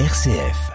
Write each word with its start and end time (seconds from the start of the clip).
RCF. 0.00 0.72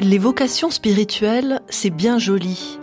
Les 0.00 0.18
vocations 0.18 0.70
spirituelles, 0.70 1.60
c'est 1.68 1.90
bien 1.90 2.18
joli, 2.18 2.80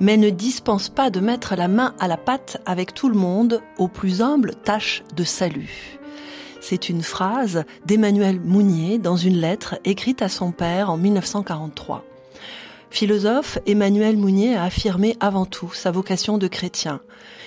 mais 0.00 0.16
ne 0.16 0.30
dispense 0.30 0.88
pas 0.88 1.10
de 1.10 1.20
mettre 1.20 1.56
la 1.56 1.68
main 1.68 1.94
à 1.98 2.08
la 2.08 2.16
pâte 2.16 2.60
avec 2.66 2.94
tout 2.94 3.08
le 3.08 3.18
monde 3.18 3.62
aux 3.78 3.88
plus 3.88 4.22
humbles 4.22 4.54
tâches 4.64 5.02
de 5.16 5.24
salut. 5.24 5.98
C'est 6.60 6.88
une 6.88 7.02
phrase 7.02 7.64
d'Emmanuel 7.86 8.40
Mounier 8.40 8.98
dans 8.98 9.16
une 9.16 9.40
lettre 9.40 9.78
écrite 9.84 10.22
à 10.22 10.28
son 10.28 10.52
père 10.52 10.90
en 10.90 10.96
1943. 10.96 12.04
Philosophe, 12.90 13.58
Emmanuel 13.66 14.16
Mounier 14.16 14.56
a 14.56 14.64
affirmé 14.64 15.16
avant 15.20 15.44
tout 15.44 15.72
sa 15.72 15.90
vocation 15.90 16.38
de 16.38 16.48
chrétien. 16.48 17.00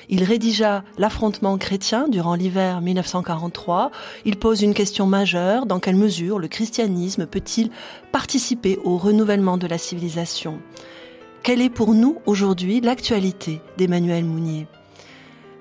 Il 0.09 0.23
rédigea 0.23 0.83
L'affrontement 0.97 1.57
chrétien 1.57 2.07
durant 2.07 2.35
l'hiver 2.35 2.81
1943. 2.81 3.91
Il 4.25 4.37
pose 4.37 4.61
une 4.61 4.73
question 4.73 5.07
majeure, 5.07 5.65
dans 5.65 5.79
quelle 5.79 5.95
mesure 5.95 6.37
le 6.37 6.47
christianisme 6.47 7.25
peut-il 7.25 7.71
participer 8.11 8.77
au 8.83 8.97
renouvellement 8.97 9.57
de 9.57 9.67
la 9.67 9.77
civilisation? 9.77 10.59
Quelle 11.43 11.61
est 11.61 11.71
pour 11.71 11.95
nous 11.95 12.19
aujourd'hui 12.27 12.81
l'actualité 12.81 13.61
d'Emmanuel 13.75 14.25
Mounier? 14.25 14.67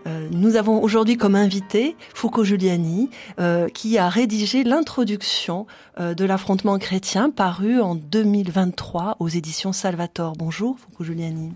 Euh, 0.06 0.29
nous 0.30 0.56
avons 0.56 0.83
aujourd'hui 0.83 1.16
comme 1.16 1.34
invité 1.34 1.97
Foucault 2.15 2.45
Giuliani, 2.45 3.09
euh, 3.39 3.66
qui 3.69 3.97
a 3.97 4.11
rédigé 4.11 4.62
l'introduction 4.62 5.67
euh, 5.98 6.12
de 6.12 6.27
l'affrontement 6.27 6.78
chrétien 6.78 7.31
paru 7.31 7.81
en 7.81 7.95
2023 7.95 9.17
aux 9.20 9.28
éditions 9.28 9.73
Salvator. 9.73 10.34
Bonjour 10.36 10.78
Foucault 10.78 11.05
Giuliani. 11.05 11.53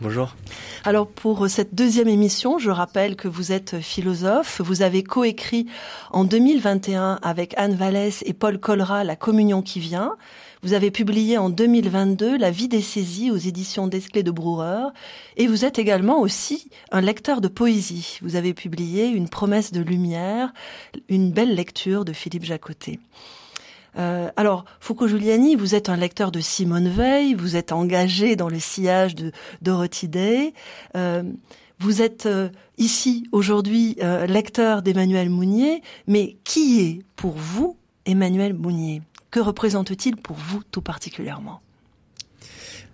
Bonjour. 0.00 0.36
Alors 0.84 1.08
pour 1.08 1.48
cette 1.48 1.74
deuxième 1.74 2.08
émission, 2.08 2.58
je 2.58 2.70
rappelle 2.70 3.16
que 3.16 3.26
vous 3.26 3.50
êtes 3.50 3.80
philosophe. 3.80 4.60
Vous 4.60 4.82
avez 4.82 5.02
coécrit 5.02 5.66
en 6.12 6.24
2021 6.24 7.18
avec 7.22 7.54
Anne 7.56 7.74
Vallès 7.74 8.22
et 8.26 8.32
Paul 8.32 8.60
Colra 8.60 9.02
La 9.02 9.16
Communion 9.16 9.60
qui 9.60 9.80
vient. 9.80 10.16
Vous 10.62 10.74
avez 10.74 10.90
publié 10.90 11.38
en 11.38 11.48
2022 11.48 12.36
La 12.36 12.50
vie 12.50 12.68
des 12.68 12.82
saisies 12.82 13.30
aux 13.30 13.36
éditions 13.36 13.86
Desclés 13.86 14.22
de 14.22 14.30
Brouwer. 14.30 14.88
Et 15.38 15.46
vous 15.46 15.64
êtes 15.64 15.78
également 15.78 16.20
aussi 16.20 16.68
un 16.90 17.00
lecteur 17.00 17.40
de 17.40 17.48
poésie. 17.48 18.18
Vous 18.20 18.36
avez 18.36 18.52
publié 18.52 19.06
Une 19.08 19.30
promesse 19.30 19.72
de 19.72 19.80
lumière, 19.80 20.52
une 21.08 21.32
belle 21.32 21.54
lecture 21.54 22.04
de 22.04 22.12
Philippe 22.12 22.44
Jacotet. 22.44 22.98
Euh, 23.98 24.30
alors, 24.36 24.66
Foucault 24.80 25.08
Giuliani, 25.08 25.56
vous 25.56 25.74
êtes 25.74 25.88
un 25.88 25.96
lecteur 25.96 26.30
de 26.30 26.40
Simone 26.40 26.88
Veil, 26.88 27.34
vous 27.34 27.56
êtes 27.56 27.72
engagé 27.72 28.36
dans 28.36 28.48
le 28.48 28.58
sillage 28.58 29.14
de 29.14 29.32
Dorothy 29.62 30.08
Day. 30.08 30.52
Euh, 30.94 31.22
vous 31.80 32.02
êtes 32.02 32.26
euh, 32.26 32.50
ici 32.76 33.26
aujourd'hui 33.32 33.96
euh, 34.02 34.26
lecteur 34.26 34.82
d'Emmanuel 34.82 35.30
Mounier, 35.30 35.82
mais 36.06 36.36
qui 36.44 36.82
est 36.82 36.98
pour 37.16 37.32
vous 37.32 37.78
Emmanuel 38.04 38.52
Mounier? 38.52 39.00
Que 39.30 39.40
représente-t-il 39.40 40.16
pour 40.16 40.36
vous 40.36 40.62
tout 40.70 40.82
particulièrement? 40.82 41.60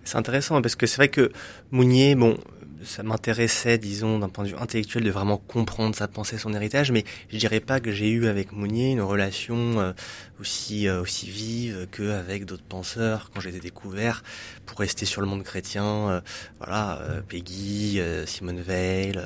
C'est 0.05 0.17
intéressant 0.17 0.61
parce 0.62 0.77
que 0.77 0.87
c'est 0.87 0.97
vrai 0.97 1.09
que 1.09 1.33
Mounier, 1.73 2.15
bon, 2.15 2.39
ça 2.84 3.03
m'intéressait, 3.03 3.78
disons, 3.78 4.19
d'un 4.19 4.28
point 4.28 4.45
de 4.45 4.51
vue 4.51 4.56
intellectuel, 4.56 5.05
de 5.05 5.11
vraiment 5.11 5.39
comprendre 5.39 5.97
sa 5.97 6.09
pensée, 6.09 6.39
son 6.39 6.53
héritage, 6.55 6.93
mais 6.93 7.05
je 7.31 7.39
dirais 7.39 7.61
pas 7.61 7.81
que 7.81 7.91
j'ai 7.91 8.11
eu 8.11 8.27
avec 8.27 8.53
Mounier 8.53 8.93
une 8.93 9.01
relation 9.01 9.81
euh, 9.81 9.93
aussi 10.41 10.87
euh, 10.87 11.03
aussi 11.03 11.28
vive 11.28 11.89
qu'avec 11.91 12.45
d'autres 12.45 12.62
penseurs 12.62 13.31
quand 13.34 13.41
je 13.41 13.48
les 13.48 13.56
ai 13.56 13.61
découverts. 13.61 14.22
Pour 14.66 14.78
rester 14.78 15.06
sur 15.06 15.21
le 15.21 15.27
monde 15.27 15.43
chrétien, 15.43 15.84
euh, 15.84 16.21
voilà, 16.59 17.00
Peggy, 17.28 18.00
Simone 18.27 18.61
Veil, 18.61 19.21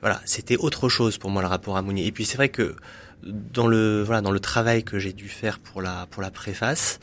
voilà, 0.00 0.20
c'était 0.24 0.56
autre 0.56 0.88
chose 0.88 1.18
pour 1.18 1.30
moi 1.30 1.42
le 1.42 1.48
rapport 1.48 1.76
à 1.76 1.82
Mounier. 1.82 2.06
Et 2.06 2.12
puis 2.12 2.24
c'est 2.24 2.36
vrai 2.36 2.48
que 2.48 2.74
dans 3.22 3.66
le 3.66 4.02
voilà 4.02 4.20
dans 4.20 4.30
le 4.30 4.40
travail 4.40 4.84
que 4.84 4.98
j'ai 4.98 5.12
dû 5.12 5.28
faire 5.28 5.58
pour 5.58 5.82
la 5.82 6.06
pour 6.10 6.22
la 6.22 6.30
préface, 6.30 7.00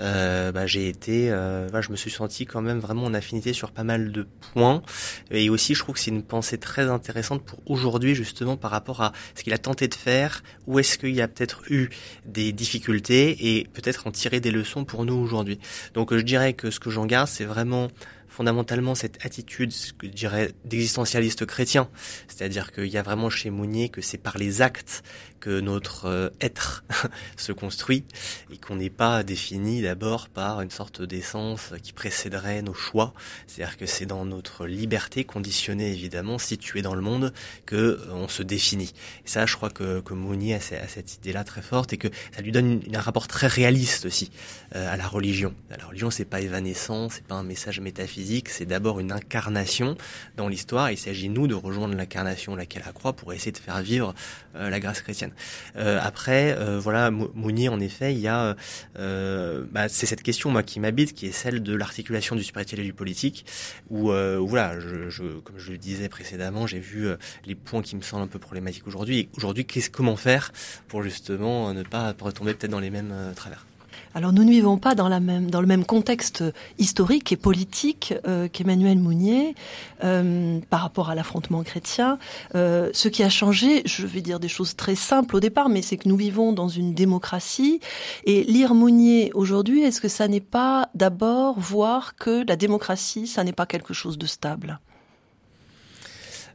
euh, 0.00 0.52
bah, 0.52 0.66
j'ai 0.66 0.88
été, 0.88 1.30
euh, 1.30 1.68
je 1.82 1.90
me 1.90 1.96
suis 1.96 2.10
senti 2.10 2.46
quand 2.46 2.62
même 2.62 2.78
vraiment 2.78 3.04
en 3.04 3.14
affinité 3.14 3.52
sur 3.52 3.72
pas 3.72 3.84
mal 3.84 4.12
de 4.12 4.26
points. 4.52 4.82
Et 5.30 5.50
aussi, 5.50 5.74
je 5.74 5.80
trouve 5.80 5.94
que 5.94 6.00
c'est 6.00 6.10
une 6.10 6.22
pensée 6.22 6.58
très 6.58 6.88
intéressante 6.88 7.44
pour 7.44 7.58
aujourd'hui 7.66 8.14
justement 8.14 8.56
par 8.56 8.70
rapport 8.70 9.02
à 9.02 9.12
ce 9.34 9.42
qu'il 9.42 9.52
a 9.52 9.58
tenté 9.58 9.88
de 9.88 9.94
faire, 9.94 10.42
où 10.66 10.78
est-ce 10.78 10.98
qu'il 10.98 11.14
y 11.14 11.20
a 11.20 11.28
peut-être 11.28 11.62
eu 11.70 11.90
des 12.26 12.52
difficultés 12.52 13.58
et 13.58 13.64
peut-être 13.72 14.06
en 14.06 14.10
tirer 14.10 14.40
des 14.40 14.50
leçons 14.50 14.84
pour 14.84 15.04
nous 15.04 15.14
aujourd'hui. 15.14 15.58
Donc, 15.94 16.14
je 16.14 16.22
dirais 16.22 16.52
que 16.52 16.70
ce 16.70 16.80
que 16.80 16.90
j'en 16.90 17.06
garde, 17.06 17.28
c'est 17.28 17.44
vraiment 17.44 17.88
fondamentalement 18.34 18.96
cette 18.96 19.24
attitude, 19.24 19.72
que 19.96 20.08
je 20.08 20.12
dirais, 20.12 20.50
d'existentialiste 20.64 21.46
chrétien. 21.46 21.88
C'est-à-dire 22.26 22.72
qu'il 22.72 22.88
y 22.88 22.96
a 22.96 23.02
vraiment 23.02 23.30
chez 23.30 23.48
Mounier 23.50 23.90
que 23.90 24.00
c'est 24.00 24.18
par 24.18 24.38
les 24.38 24.60
actes 24.60 25.04
que 25.44 25.60
notre 25.60 26.06
euh, 26.06 26.30
être 26.40 26.84
se 27.36 27.52
construit 27.52 28.06
et 28.50 28.56
qu'on 28.56 28.76
n'est 28.76 28.88
pas 28.88 29.22
défini 29.22 29.82
d'abord 29.82 30.30
par 30.30 30.62
une 30.62 30.70
sorte 30.70 31.02
d'essence 31.02 31.74
qui 31.82 31.92
précéderait 31.92 32.62
nos 32.62 32.72
choix. 32.72 33.12
C'est-à-dire 33.46 33.76
que 33.76 33.84
c'est 33.84 34.06
dans 34.06 34.24
notre 34.24 34.66
liberté 34.66 35.24
conditionnée 35.24 35.92
évidemment, 35.92 36.38
située 36.38 36.80
dans 36.80 36.94
le 36.94 37.02
monde, 37.02 37.34
que 37.66 37.76
euh, 37.76 37.98
on 38.12 38.26
se 38.26 38.42
définit. 38.42 38.94
Ça, 39.26 39.44
je 39.44 39.54
crois 39.54 39.68
que, 39.68 40.00
que 40.00 40.14
Mounier 40.14 40.54
a, 40.54 40.60
cette 40.60 41.16
idée-là 41.16 41.44
très 41.44 41.60
forte 41.60 41.92
et 41.92 41.98
que 41.98 42.08
ça 42.34 42.40
lui 42.40 42.50
donne 42.50 42.80
un 42.94 43.00
rapport 43.00 43.28
très 43.28 43.46
réaliste 43.46 44.06
aussi 44.06 44.30
euh, 44.74 44.90
à 44.90 44.96
la 44.96 45.06
religion. 45.06 45.54
La 45.68 45.84
religion, 45.84 46.10
c'est 46.10 46.24
pas 46.24 46.40
évanescent, 46.40 47.10
c'est 47.10 47.26
pas 47.26 47.34
un 47.34 47.42
message 47.42 47.80
métaphysique, 47.80 48.48
c'est 48.48 48.64
d'abord 48.64 48.98
une 48.98 49.12
incarnation 49.12 49.94
dans 50.38 50.48
l'histoire. 50.48 50.90
Il 50.90 50.96
s'agit 50.96 51.28
nous 51.28 51.48
de 51.48 51.54
rejoindre 51.54 51.94
l'incarnation 51.94 52.56
laquelle 52.56 52.84
elle 52.86 52.94
croit 52.94 53.12
pour 53.12 53.34
essayer 53.34 53.52
de 53.52 53.58
faire 53.58 53.82
vivre 53.82 54.14
la 54.54 54.80
grâce 54.80 55.02
chrétienne. 55.02 55.33
Euh, 55.76 55.98
après, 56.02 56.56
euh, 56.58 56.78
voilà, 56.78 57.10
Mounier, 57.10 57.68
en 57.68 57.80
effet, 57.80 58.12
il 58.14 58.20
y 58.20 58.28
a, 58.28 58.56
euh, 58.98 59.64
bah, 59.70 59.88
c'est 59.88 60.06
cette 60.06 60.22
question 60.22 60.50
moi 60.50 60.62
qui 60.62 60.80
m'habite, 60.80 61.14
qui 61.14 61.26
est 61.26 61.32
celle 61.32 61.62
de 61.62 61.74
l'articulation 61.74 62.36
du 62.36 62.44
spirituel 62.44 62.80
et 62.80 62.84
du 62.84 62.92
politique, 62.92 63.46
où, 63.90 64.08
voilà, 64.08 64.78
je, 64.80 65.08
je, 65.10 65.22
comme 65.40 65.58
je 65.58 65.72
le 65.72 65.78
disais 65.78 66.08
précédemment, 66.08 66.66
j'ai 66.66 66.80
vu 66.80 67.08
les 67.46 67.54
points 67.54 67.82
qui 67.82 67.96
me 67.96 68.02
semblent 68.02 68.24
un 68.24 68.28
peu 68.28 68.38
problématiques 68.38 68.86
aujourd'hui. 68.86 69.28
Aujourd'hui, 69.36 69.64
qu'est-ce 69.64 69.90
comment 69.90 70.16
faire 70.16 70.52
pour 70.88 71.02
justement 71.02 71.72
ne 71.74 71.82
pas 71.82 72.14
retomber 72.20 72.54
peut-être 72.54 72.70
dans 72.70 72.80
les 72.80 72.90
mêmes 72.90 73.14
travers? 73.34 73.66
Alors 74.14 74.32
nous 74.32 74.44
ne 74.44 74.50
vivons 74.50 74.78
pas 74.78 74.94
dans, 74.94 75.08
le 75.08 75.66
même 75.66 75.84
contexte 75.84 76.44
historique 76.78 77.32
et 77.32 77.36
politique 77.36 78.14
euh, 78.28 78.48
qu'Emmanuel 78.48 78.98
Mounier 78.98 79.56
euh, 80.04 80.60
par 80.70 80.80
rapport 80.82 81.10
à 81.10 81.16
l'affrontement 81.16 81.64
chrétien. 81.64 82.18
Euh, 82.54 82.90
ce 82.92 83.08
qui 83.08 83.24
a 83.24 83.28
changé, 83.28 83.82
je 83.86 84.06
vais 84.06 84.20
dire 84.20 84.38
des 84.38 84.48
choses 84.48 84.76
très 84.76 84.94
simples 84.94 85.34
au 85.34 85.40
départ, 85.40 85.68
mais 85.68 85.82
c'est 85.82 85.96
que 85.96 86.08
nous 86.08 86.16
vivons 86.16 86.52
dans 86.52 86.68
une 86.68 86.94
démocratie. 86.94 87.80
Et 88.24 88.44
lire 88.44 88.74
Mounier 88.74 89.32
aujourd'hui, 89.34 89.82
est-ce 89.82 90.00
que 90.00 90.08
ça 90.08 90.28
n'est 90.28 90.40
pas 90.40 90.90
d'abord 90.94 91.58
voir 91.58 92.14
que 92.14 92.46
la 92.46 92.54
démocratie, 92.54 93.26
ça 93.26 93.42
n'est 93.42 93.52
pas 93.52 93.66
quelque 93.66 93.94
chose 93.94 94.16
de 94.16 94.26
stable? 94.26 94.78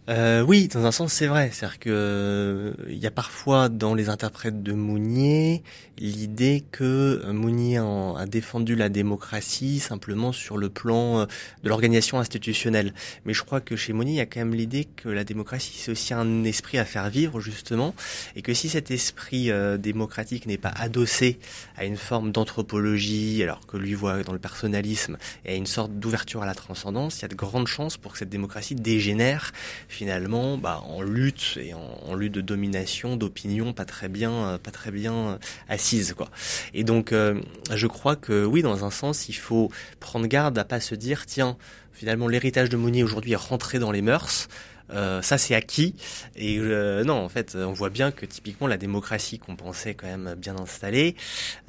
Euh, 0.09 0.41
oui, 0.41 0.67
dans 0.67 0.85
un 0.85 0.91
sens, 0.91 1.13
c'est 1.13 1.27
vrai. 1.27 1.51
C'est-à-dire 1.53 1.77
que 1.77 1.89
euh, 1.91 2.73
il 2.89 2.97
y 2.97 3.05
a 3.05 3.11
parfois 3.11 3.69
dans 3.69 3.93
les 3.93 4.09
interprètes 4.09 4.63
de 4.63 4.73
Mounier 4.73 5.61
l'idée 5.99 6.63
que 6.71 7.21
euh, 7.25 7.33
Mounier 7.33 7.77
a 7.77 8.25
défendu 8.25 8.75
la 8.75 8.89
démocratie 8.89 9.79
simplement 9.79 10.31
sur 10.31 10.57
le 10.57 10.69
plan 10.69 11.25
de 11.25 11.69
l'organisation 11.69 12.19
institutionnelle. 12.19 12.93
Mais 13.25 13.33
je 13.33 13.43
crois 13.43 13.61
que 13.61 13.75
chez 13.75 13.93
Mounier, 13.93 14.13
il 14.13 14.17
y 14.17 14.21
a 14.21 14.25
quand 14.25 14.39
même 14.39 14.55
l'idée 14.55 14.85
que 14.85 15.09
la 15.09 15.23
démocratie, 15.23 15.75
c'est 15.77 15.91
aussi 15.91 16.13
un 16.13 16.43
esprit 16.43 16.79
à 16.79 16.85
faire 16.85 17.09
vivre, 17.09 17.39
justement, 17.39 17.93
et 18.35 18.41
que 18.41 18.53
si 18.53 18.69
cet 18.69 18.91
esprit 18.91 19.51
démocratique 19.77 20.45
n'est 20.45 20.57
pas 20.57 20.73
adossé 20.75 21.37
à 21.75 21.83
une 21.85 21.97
forme 21.97 22.31
d'anthropologie, 22.31 23.43
alors 23.43 23.67
que 23.67 23.75
lui 23.75 23.93
voit 23.93 24.23
dans 24.23 24.33
le 24.33 24.39
personnalisme, 24.39 25.17
et 25.45 25.51
à 25.51 25.55
une 25.55 25.65
sorte 25.65 25.91
d'ouverture 25.91 26.41
à 26.43 26.45
la 26.45 26.55
transcendance, 26.55 27.19
il 27.19 27.21
y 27.23 27.25
a 27.25 27.29
de 27.29 27.35
grandes 27.35 27.67
chances 27.67 27.97
pour 27.97 28.13
que 28.13 28.17
cette 28.17 28.29
démocratie 28.29 28.75
dégénère 28.75 29.51
finalement 29.99 30.57
bah, 30.57 30.81
en 30.87 31.01
lutte 31.01 31.57
et 31.61 31.73
en, 31.73 32.15
lutte 32.15 32.31
de 32.31 32.39
domination, 32.39 33.17
d'opinion 33.17 33.73
pas 33.73 33.83
très 33.83 34.07
bien, 34.07 34.31
euh, 34.31 34.57
pas 34.57 34.71
très 34.71 34.91
bien 34.91 35.13
euh, 35.13 35.37
assise 35.67 36.13
quoi. 36.13 36.29
Et 36.73 36.85
donc 36.85 37.11
euh, 37.11 37.41
je 37.75 37.85
crois 37.85 38.15
que 38.15 38.45
oui, 38.45 38.61
dans 38.61 38.85
un 38.85 38.91
sens, 38.91 39.27
il 39.27 39.33
faut 39.33 39.69
prendre 39.99 40.25
garde 40.25 40.57
à 40.57 40.63
pas 40.63 40.79
se 40.79 40.95
dire 40.95 41.25
tiens 41.25 41.57
finalement 41.91 42.29
l'héritage 42.29 42.69
de 42.69 42.77
Mounier 42.77 43.03
aujourd'hui 43.03 43.33
est 43.33 43.47
rentré 43.49 43.77
dans 43.77 43.91
les 43.91 44.01
mœurs. 44.01 44.47
Euh, 44.91 45.21
ça 45.21 45.37
c'est 45.37 45.55
acquis. 45.55 45.95
Et 46.35 46.57
euh, 46.59 47.03
non, 47.03 47.15
en 47.15 47.29
fait, 47.29 47.55
on 47.55 47.73
voit 47.73 47.89
bien 47.89 48.11
que 48.11 48.25
typiquement 48.25 48.67
la 48.67 48.77
démocratie 48.77 49.39
qu'on 49.39 49.55
pensait 49.55 49.93
quand 49.93 50.07
même 50.07 50.35
bien 50.37 50.57
installée, 50.57 51.15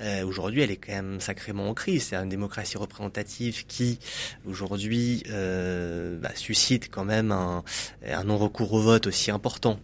euh, 0.01 0.25
aujourd'hui, 0.25 0.63
elle 0.63 0.71
est 0.71 0.77
quand 0.77 0.93
même 0.93 1.21
sacrément 1.21 1.69
en 1.69 1.75
crise. 1.75 2.05
C'est 2.05 2.17
une 2.17 2.29
démocratie 2.29 2.79
représentative 2.79 3.67
qui 3.67 3.99
aujourd'hui 4.47 5.23
bah, 5.29 6.31
suscite 6.35 6.91
quand 6.91 7.05
même 7.05 7.33
un, 7.33 7.65
un 8.07 8.25
non-recours 8.25 8.73
au 8.73 8.81
vote 8.81 9.07
aussi 9.07 9.31
important. 9.31 9.79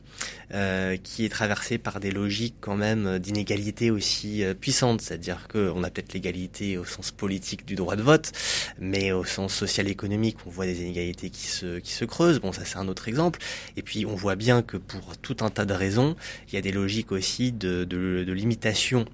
Euh, 0.55 0.97
qui 0.97 1.25
est 1.25 1.29
traversé 1.29 1.77
par 1.77 1.99
des 1.99 2.13
logiques 2.13 2.55
quand 2.61 2.77
même 2.77 3.19
d'inégalité 3.19 3.91
aussi 3.91 4.45
euh, 4.45 4.55
puissantes, 4.55 5.01
c'est-à-dire 5.01 5.49
qu'on 5.49 5.83
a 5.83 5.91
peut-être 5.91 6.13
l'égalité 6.13 6.79
au 6.79 6.85
sens 6.85 7.11
politique 7.11 7.67
du 7.67 7.75
droit 7.75 7.97
de 7.97 8.03
vote, 8.03 8.31
mais 8.79 9.11
au 9.11 9.25
sens 9.25 9.53
social-économique, 9.53 10.37
on 10.47 10.51
voit 10.51 10.67
des 10.67 10.83
inégalités 10.83 11.31
qui 11.31 11.47
se, 11.49 11.79
qui 11.81 11.93
se 11.93 12.05
creusent. 12.05 12.41
Bon, 12.41 12.53
ça 12.53 12.65
c'est 12.65 12.79
un 12.79 12.89
autre 12.89 13.09
exemple. 13.09 13.41
Et 13.77 13.83
puis 13.83 14.07
on 14.07 14.15
voit 14.15 14.37
bien 14.37 14.63
que 14.63 14.77
pour 14.77 15.17
tout 15.19 15.39
un 15.41 15.51
tas 15.51 15.65
de 15.65 15.75
raisons, 15.75 16.15
il 16.49 16.55
y 16.55 16.59
a 16.59 16.61
des 16.61 16.73
logiques 16.73 17.11
aussi 17.11 17.51
de, 17.51 17.85
de, 17.85 18.25
de 18.25 18.33
limitation 18.33 19.05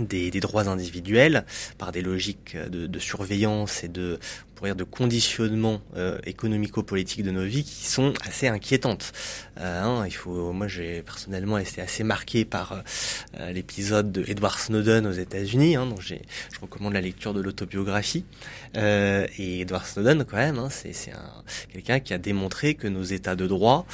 des, 0.00 0.30
des, 0.30 0.40
droits 0.40 0.68
individuels 0.68 1.44
par 1.78 1.92
des 1.92 2.02
logiques 2.02 2.56
de, 2.56 2.86
de 2.86 2.98
surveillance 2.98 3.84
et 3.84 3.88
de 3.88 4.18
de 4.72 4.84
conditionnement 4.84 5.82
euh, 5.96 6.18
économico-politique 6.24 7.22
de 7.22 7.30
nos 7.30 7.44
vies 7.44 7.64
qui 7.64 7.84
sont 7.84 8.14
assez 8.26 8.48
inquiétantes. 8.48 9.12
Euh, 9.60 9.82
hein, 9.82 10.04
il 10.06 10.14
faut, 10.14 10.52
moi 10.52 10.66
j'ai 10.66 11.02
personnellement 11.02 11.58
été 11.58 11.82
assez 11.82 12.02
marqué 12.02 12.44
par 12.44 12.82
euh, 13.38 13.52
l'épisode 13.52 14.10
de 14.10 14.24
Edward 14.26 14.58
Snowden 14.58 15.06
aux 15.06 15.12
États-Unis, 15.12 15.76
hein, 15.76 15.86
donc 15.86 16.00
je 16.00 16.14
recommande 16.60 16.94
la 16.94 17.02
lecture 17.02 17.34
de 17.34 17.40
l'autobiographie. 17.40 18.24
Euh, 18.76 19.26
et 19.38 19.60
Edward 19.60 19.84
Snowden 19.84 20.24
quand 20.24 20.38
même, 20.38 20.58
hein, 20.58 20.68
c'est 20.70 20.94
quelqu'un 21.72 22.00
qui 22.00 22.14
a 22.14 22.18
démontré 22.18 22.74
que 22.74 22.88
nos 22.88 23.02
États 23.02 23.36
de 23.36 23.46
droit, 23.46 23.86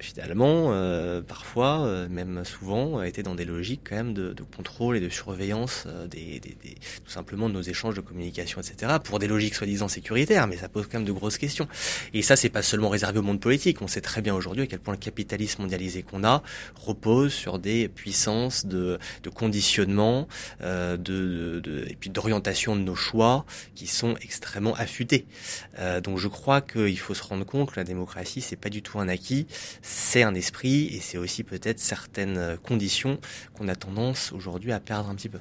finalement, 0.00 0.72
parfois, 1.26 2.06
même 2.08 2.44
souvent, 2.44 3.02
étaient 3.02 3.22
dans 3.22 3.34
des 3.34 3.44
logiques 3.44 3.82
quand 3.88 3.96
même 3.96 4.14
de, 4.14 4.32
de 4.32 4.42
contrôle 4.42 4.96
et 4.96 5.00
de 5.00 5.08
surveillance 5.08 5.86
des, 6.10 6.40
des, 6.40 6.56
des, 6.62 6.74
tout 7.04 7.10
simplement 7.10 7.48
de 7.48 7.54
nos 7.54 7.62
échanges 7.62 7.94
de 7.94 8.00
communication, 8.00 8.60
etc. 8.60 8.94
pour 9.02 9.18
des 9.18 9.26
logiques 9.26 9.54
soi-disant 9.54 9.88
sécuritaires, 9.88 10.46
mais 10.46 10.56
ça 10.56 10.68
pose 10.68 10.86
quand 10.86 10.98
même 10.98 11.06
de 11.06 11.12
grosses 11.12 11.38
questions. 11.38 11.68
Et 12.12 12.22
ça, 12.22 12.36
c'est 12.36 12.48
pas 12.48 12.62
seulement 12.62 12.88
réservé 12.88 13.18
au 13.18 13.22
monde 13.22 13.40
politique. 13.40 13.82
On 13.82 13.88
sait 13.88 14.00
très 14.00 14.22
bien 14.22 14.34
aujourd'hui 14.34 14.64
à 14.64 14.66
quel 14.66 14.78
point 14.78 14.94
le 14.94 14.98
capitalisme 14.98 15.62
mondialisé 15.62 16.02
qu'on 16.02 16.24
a 16.24 16.42
repose 16.74 17.32
sur 17.32 17.58
des 17.58 17.88
puissances 17.88 18.66
de, 18.66 18.98
de 19.22 19.30
conditionnement, 19.30 20.28
euh, 20.62 20.96
de, 20.96 21.60
de, 21.60 21.86
et 21.88 21.96
puis 21.96 22.10
d'orientation 22.10 22.76
de 22.76 22.80
nos 22.80 22.94
choix 22.94 23.44
qui 23.74 23.86
sont 23.86 24.16
extrêmement 24.22 24.74
affûtés. 24.74 25.26
Euh, 25.78 26.00
donc 26.00 26.18
je 26.18 26.28
crois 26.28 26.60
qu'il 26.60 26.98
faut 26.98 27.14
se 27.14 27.22
rendre 27.22 27.44
compte 27.44 27.72
que 27.72 27.80
la 27.80 27.84
démocratie, 27.84 28.40
c'est 28.40 28.56
pas 28.56 28.70
du 28.70 28.82
tout 28.82 28.98
un 28.98 29.03
acquis, 29.08 29.46
c'est 29.82 30.22
un 30.22 30.34
esprit 30.34 30.86
et 30.94 31.00
c'est 31.00 31.18
aussi 31.18 31.44
peut-être 31.44 31.80
certaines 31.80 32.56
conditions 32.62 33.18
qu'on 33.56 33.68
a 33.68 33.74
tendance 33.74 34.32
aujourd'hui 34.32 34.72
à 34.72 34.80
perdre 34.80 35.10
un 35.10 35.14
petit 35.14 35.28
peu. 35.28 35.38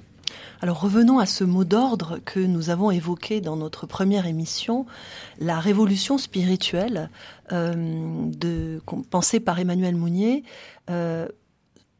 Alors 0.61 0.79
revenons 0.79 1.19
à 1.19 1.25
ce 1.25 1.43
mot 1.43 1.63
d'ordre 1.63 2.19
que 2.23 2.39
nous 2.39 2.69
avons 2.69 2.91
évoqué 2.91 3.41
dans 3.41 3.57
notre 3.57 3.85
première 3.85 4.25
émission, 4.25 4.85
la 5.39 5.59
révolution 5.59 6.17
spirituelle 6.17 7.09
euh, 7.51 7.73
de, 7.75 8.81
pensée 9.09 9.39
par 9.39 9.59
Emmanuel 9.59 9.95
Mounier. 9.95 10.43
Euh, 10.89 11.27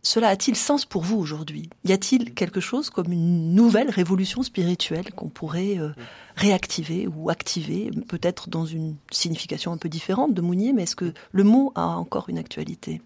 cela 0.03 0.27
a-t-il 0.27 0.57
sens 0.57 0.85
pour 0.85 1.01
vous 1.01 1.17
aujourd'hui? 1.17 1.69
Y 1.85 1.93
a-t-il 1.93 2.33
quelque 2.33 2.59
chose 2.59 2.89
comme 2.89 3.13
une 3.13 3.55
nouvelle 3.55 3.89
révolution 3.89 4.43
spirituelle 4.43 5.13
qu'on 5.15 5.29
pourrait 5.29 5.79
euh, 5.79 5.91
réactiver 6.35 7.07
ou 7.07 7.29
activer, 7.29 7.89
peut-être 8.09 8.49
dans 8.49 8.65
une 8.65 8.95
signification 9.11 9.71
un 9.71 9.77
peu 9.77 9.87
différente 9.87 10.33
de 10.33 10.41
Mounier, 10.41 10.73
mais 10.73 10.83
est-ce 10.83 10.97
que 10.97 11.13
le 11.31 11.43
mot 11.45 11.71
a 11.75 11.87
encore 11.87 12.27
une 12.27 12.37
actualité? 12.37 13.01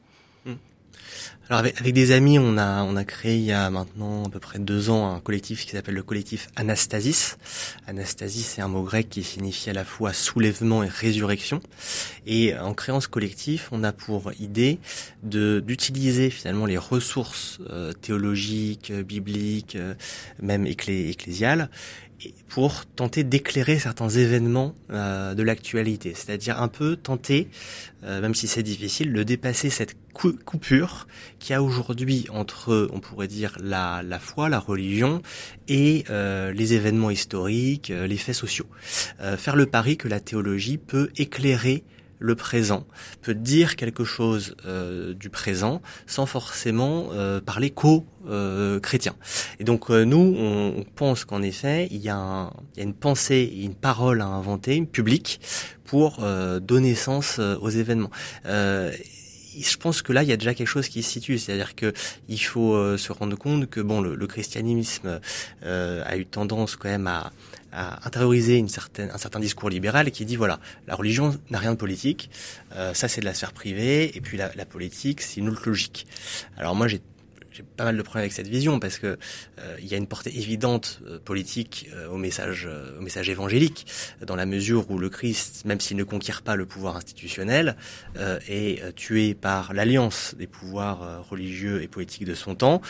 Alors 1.49 1.61
avec, 1.61 1.93
des 1.93 2.11
amis, 2.11 2.39
on 2.39 2.57
a 2.57 2.83
on 2.83 2.97
a 2.97 3.05
créé 3.05 3.37
il 3.37 3.45
y 3.45 3.53
a 3.53 3.69
maintenant 3.69 4.25
à 4.25 4.29
peu 4.29 4.39
près 4.39 4.59
deux 4.59 4.89
ans 4.89 5.15
un 5.15 5.21
collectif 5.21 5.65
qui 5.65 5.71
s'appelle 5.71 5.95
le 5.95 6.03
collectif 6.03 6.49
Anastasis. 6.57 7.37
Anastasis, 7.87 8.45
c'est 8.47 8.61
un 8.61 8.67
mot 8.67 8.83
grec 8.83 9.07
qui 9.09 9.23
signifie 9.23 9.69
à 9.69 9.73
la 9.73 9.85
fois 9.85 10.11
soulèvement 10.11 10.83
et 10.83 10.89
résurrection. 10.89 11.61
Et 12.25 12.57
en 12.57 12.73
créant 12.73 12.99
ce 12.99 13.07
collectif, 13.07 13.69
on 13.71 13.85
a 13.85 13.93
pour 13.93 14.33
idée 14.41 14.79
de 15.23 15.63
d'utiliser 15.65 16.29
finalement 16.31 16.65
les 16.65 16.77
ressources 16.77 17.59
euh, 17.69 17.93
théologiques, 17.93 18.91
bibliques, 18.91 19.77
euh, 19.77 19.93
même 20.41 20.67
éclé 20.67 21.09
ecclésiales, 21.09 21.69
pour 22.49 22.85
tenter 22.85 23.23
d'éclairer 23.23 23.79
certains 23.79 24.09
événements 24.09 24.73
euh, 24.89 25.35
de 25.35 25.43
l'actualité, 25.43 26.13
c'est-à-dire 26.15 26.61
un 26.61 26.67
peu 26.67 26.95
tenter, 26.95 27.47
euh, 28.03 28.21
même 28.21 28.33
si 28.33 28.47
c'est 28.47 28.63
difficile, 28.63 29.13
de 29.13 29.23
dépasser 29.23 29.69
cette 29.69 29.95
coupure 30.13 31.07
qu'il 31.39 31.51
y 31.51 31.53
a 31.53 31.61
aujourd'hui 31.61 32.25
entre, 32.31 32.89
on 32.91 32.99
pourrait 32.99 33.27
dire, 33.27 33.57
la, 33.61 34.01
la 34.03 34.19
foi, 34.19 34.49
la 34.49 34.59
religion 34.59 35.21
et 35.67 36.03
euh, 36.09 36.51
les 36.51 36.73
événements 36.73 37.11
historiques, 37.11 37.91
euh, 37.91 38.07
les 38.07 38.17
faits 38.17 38.35
sociaux. 38.35 38.65
Euh, 39.21 39.37
faire 39.37 39.55
le 39.55 39.65
pari 39.65 39.97
que 39.97 40.07
la 40.07 40.19
théologie 40.19 40.77
peut 40.77 41.09
éclairer 41.17 41.83
le 42.19 42.35
présent, 42.35 42.85
peut 43.21 43.33
dire 43.33 43.75
quelque 43.75 44.03
chose 44.03 44.55
euh, 44.65 45.13
du 45.13 45.29
présent 45.29 45.81
sans 46.05 46.25
forcément 46.25 47.09
euh, 47.11 47.41
parler 47.41 47.69
qu'aux-chrétiens. 47.69 49.15
et 49.59 49.63
donc 49.63 49.89
euh, 49.89 50.03
nous, 50.03 50.35
on, 50.37 50.79
on 50.79 50.83
pense 50.83 51.25
qu'en 51.25 51.41
effet, 51.41 51.87
il 51.91 51.97
y, 51.97 52.09
a 52.09 52.17
un, 52.17 52.53
il 52.75 52.79
y, 52.79 52.81
a 52.81 52.83
une 52.83 52.93
pensée 52.93 53.51
une 53.63 53.75
parole 53.75 54.21
à 54.21 54.25
inventer, 54.25 54.75
une 54.75 54.87
publique, 54.87 55.39
pour 55.85 56.19
euh, 56.21 56.59
donner 56.59 56.95
sens 56.95 57.37
euh, 57.39 57.57
aux 57.61 57.69
événements 57.69 58.11
je 59.59 59.77
pense 59.77 60.01
que 60.01 60.13
là, 60.13 60.23
il 60.23 60.29
y 60.29 60.31
a 60.31 60.37
déjà 60.37 60.53
quelque 60.53 60.67
chose 60.67 60.87
qui 60.87 61.03
se 61.03 61.11
situe, 61.11 61.37
c'est-à-dire 61.37 61.75
que 61.75 61.93
il 62.27 62.37
faut 62.37 62.73
euh, 62.75 62.97
se 62.97 63.11
rendre 63.11 63.37
compte 63.37 63.69
que 63.69 63.79
bon, 63.81 64.01
le, 64.01 64.15
le 64.15 64.27
christianisme 64.27 65.19
euh, 65.63 66.03
a 66.05 66.17
eu 66.17 66.25
tendance 66.25 66.75
quand 66.75 66.89
même 66.89 67.07
à, 67.07 67.31
à 67.71 68.05
intérioriser 68.07 68.57
une 68.57 68.69
certaine, 68.69 69.09
un 69.11 69.17
certain 69.17 69.39
discours 69.39 69.69
libéral 69.69 70.11
qui 70.11 70.25
dit 70.25 70.35
voilà, 70.35 70.59
la 70.87 70.95
religion 70.95 71.37
n'a 71.49 71.59
rien 71.59 71.71
de 71.71 71.77
politique, 71.77 72.29
euh, 72.73 72.93
ça 72.93 73.07
c'est 73.07 73.21
de 73.21 73.25
la 73.25 73.33
sphère 73.33 73.53
privée, 73.53 74.15
et 74.15 74.21
puis 74.21 74.37
la, 74.37 74.51
la 74.55 74.65
politique 74.65 75.21
c'est 75.21 75.39
une 75.39 75.49
autre 75.49 75.63
logique. 75.65 76.07
Alors 76.57 76.75
moi 76.75 76.87
j'ai 76.87 77.01
j'ai 77.57 77.63
pas 77.63 77.85
mal 77.85 77.97
de 77.97 78.01
problèmes 78.03 78.21
avec 78.21 78.33
cette 78.33 78.47
vision 78.47 78.79
parce 78.79 78.99
que 78.99 79.17
euh, 79.59 79.77
il 79.79 79.87
y 79.87 79.95
a 79.95 79.97
une 79.97 80.05
portée 80.05 80.37
évidente 80.37 81.01
euh, 81.07 81.17
politique 81.17 81.89
euh, 81.95 82.07
au 82.09 82.17
message 82.17 82.69
au 82.99 83.01
message 83.01 83.29
évangélique 83.29 83.87
dans 84.21 84.35
la 84.35 84.45
mesure 84.45 84.91
où 84.91 84.99
le 84.99 85.09
Christ, 85.09 85.65
même 85.65 85.79
s'il 85.79 85.97
ne 85.97 86.03
conquiert 86.03 86.43
pas 86.43 86.55
le 86.55 86.67
pouvoir 86.67 86.97
institutionnel, 86.97 87.75
est 88.47 88.95
tué 88.95 89.33
par 89.33 89.73
l'alliance 89.73 90.35
des 90.37 90.47
pouvoirs 90.47 91.25
religieux 91.29 91.81
et 91.81 91.87
politiques 91.87 92.25
de 92.25 92.33
son 92.33 92.55
temps, 92.55 92.81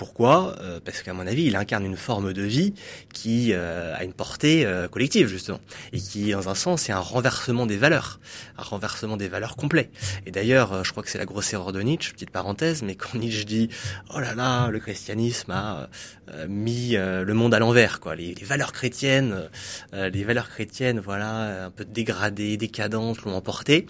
pourquoi? 0.00 0.56
Euh, 0.62 0.80
Parce 0.82 1.02
qu'à 1.02 1.12
mon 1.12 1.26
avis, 1.26 1.44
il 1.44 1.56
incarne 1.56 1.84
une 1.84 1.98
forme 1.98 2.32
de 2.32 2.40
vie 2.40 2.72
qui 3.12 3.50
euh, 3.52 3.94
a 3.94 4.02
une 4.02 4.14
portée 4.14 4.64
euh, 4.64 4.88
collective, 4.88 5.26
justement, 5.26 5.60
et 5.92 6.00
qui, 6.00 6.30
dans 6.30 6.48
un 6.48 6.54
sens, 6.54 6.88
est 6.88 6.92
un 6.92 7.00
renversement 7.00 7.66
des 7.66 7.76
valeurs, 7.76 8.18
un 8.56 8.62
renversement 8.62 9.18
des 9.18 9.28
valeurs 9.28 9.56
complet. 9.56 9.90
Et 10.24 10.30
d'ailleurs, 10.30 10.84
je 10.84 10.90
crois 10.90 11.02
que 11.02 11.10
c'est 11.10 11.18
la 11.18 11.26
grosse 11.26 11.52
erreur 11.52 11.72
de 11.72 11.82
Nietzsche, 11.82 12.14
petite 12.14 12.30
parenthèse, 12.30 12.82
mais 12.82 12.94
quand 12.94 13.14
Nietzsche 13.14 13.44
dit 13.44 13.68
«Oh 14.14 14.20
là 14.20 14.34
là, 14.34 14.68
le 14.68 14.80
christianisme 14.80 15.50
a 15.50 15.90
mis 16.48 16.92
le 16.92 17.34
monde 17.34 17.52
à 17.52 17.58
l'envers, 17.58 18.00
quoi, 18.00 18.16
les, 18.16 18.34
les, 18.34 18.44
valeurs 18.46 18.72
chrétiennes, 18.72 19.50
les 19.92 20.24
valeurs 20.24 20.48
chrétiennes, 20.48 20.98
voilà, 20.98 21.66
un 21.66 21.70
peu 21.70 21.84
dégradées, 21.84 22.56
décadentes, 22.56 23.20
l'ont 23.24 23.34
emporté», 23.34 23.86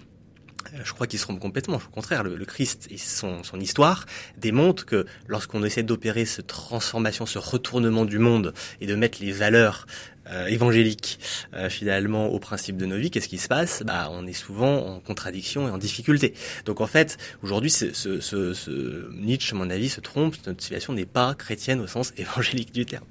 je 0.83 0.93
crois 0.93 1.07
qu'ils 1.07 1.19
se 1.19 1.25
trompent 1.25 1.39
complètement. 1.39 1.77
Au 1.77 1.91
contraire, 1.91 2.23
le, 2.23 2.35
le 2.35 2.45
Christ 2.45 2.87
et 2.89 2.97
son, 2.97 3.43
son, 3.43 3.59
histoire 3.59 4.05
démontrent 4.37 4.85
que 4.85 5.05
lorsqu'on 5.27 5.63
essaie 5.63 5.83
d'opérer 5.83 6.25
cette 6.25 6.47
transformation, 6.47 7.25
ce 7.25 7.39
retournement 7.39 8.05
du 8.05 8.19
monde 8.19 8.53
et 8.79 8.87
de 8.87 8.95
mettre 8.95 9.19
les 9.21 9.31
valeurs 9.31 9.85
euh, 10.29 10.47
évangélique 10.47 11.19
euh, 11.53 11.69
finalement 11.69 12.27
au 12.27 12.39
principe 12.39 12.77
de 12.77 12.85
nos 12.85 12.97
vies, 12.97 13.09
qu'est-ce 13.09 13.27
qui 13.27 13.37
se 13.37 13.47
passe? 13.47 13.83
Bah, 13.85 14.09
on 14.11 14.27
est 14.27 14.33
souvent 14.33 14.77
en 14.77 14.99
contradiction 14.99 15.67
et 15.67 15.71
en 15.71 15.77
difficulté. 15.77 16.33
Donc 16.65 16.79
en 16.79 16.87
fait, 16.87 17.17
aujourd'hui, 17.43 17.71
ce, 17.71 17.93
ce, 17.93 18.19
ce, 18.19 18.53
ce, 18.53 19.11
Nietzsche, 19.13 19.55
à 19.55 19.57
mon 19.57 19.69
avis, 19.69 19.89
se 19.89 19.99
trompe. 19.99 20.35
Notre 20.45 20.61
situation 20.61 20.93
n'est 20.93 21.05
pas 21.05 21.33
chrétienne 21.33 21.81
au 21.81 21.87
sens 21.87 22.13
évangélique 22.17 22.71
du 22.71 22.85
terme. 22.85 23.03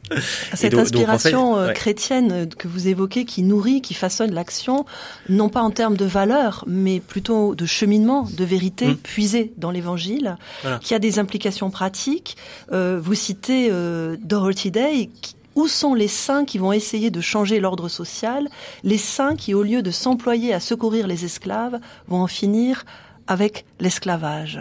Cette 0.55 0.73
donc, 0.73 0.83
inspiration 0.83 1.51
donc 1.51 1.59
en 1.59 1.63
fait, 1.63 1.69
ouais. 1.69 1.75
chrétienne 1.75 2.49
que 2.49 2.69
vous 2.69 2.89
évoquez, 2.89 3.25
qui 3.25 3.43
nourrit, 3.43 3.83
qui 3.83 3.95
façonne 3.95 4.33
l'action, 4.33 4.87
non 5.29 5.49
pas 5.49 5.63
en 5.63 5.71
termes 5.71 5.97
de 5.97 6.05
valeur, 6.05 6.65
mais 6.67 7.01
plutôt 7.01 7.55
de 7.55 7.67
cheminement, 7.67 8.29
de 8.37 8.45
vérité 8.45 8.89
mmh. 8.89 8.97
puisée 8.97 9.53
dans 9.57 9.71
l'Évangile, 9.71 10.37
voilà. 10.63 10.79
qui 10.79 10.95
a 10.95 10.99
des 10.99 11.19
implications 11.19 11.71
pratiques. 11.71 12.37
Euh, 12.73 13.01
vous 13.03 13.15
citez 13.15 13.69
euh, 13.71 14.17
Dorothy 14.21 14.71
Day, 14.71 15.11
qui, 15.21 15.35
où 15.61 15.69
sont 15.69 15.93
les 15.93 16.09
saints 16.09 16.47
qui 16.47 16.57
vont 16.57 16.73
essayer 16.73 17.11
de 17.11 17.21
changer 17.21 17.61
l'ordre 17.61 17.89
social, 17.89 18.49
les 18.83 18.97
saints 18.97 19.37
qui, 19.37 19.53
au 19.53 19.63
lieu 19.63 19.83
de 19.83 19.91
s'employer 19.91 20.55
à 20.55 20.61
secourir 20.61 21.07
les 21.07 21.27
esclaves, 21.27 21.79
vont 22.09 22.23
en 22.23 22.27
finir 22.27 22.85
avec 23.27 23.67
l'esclavage. 23.79 24.61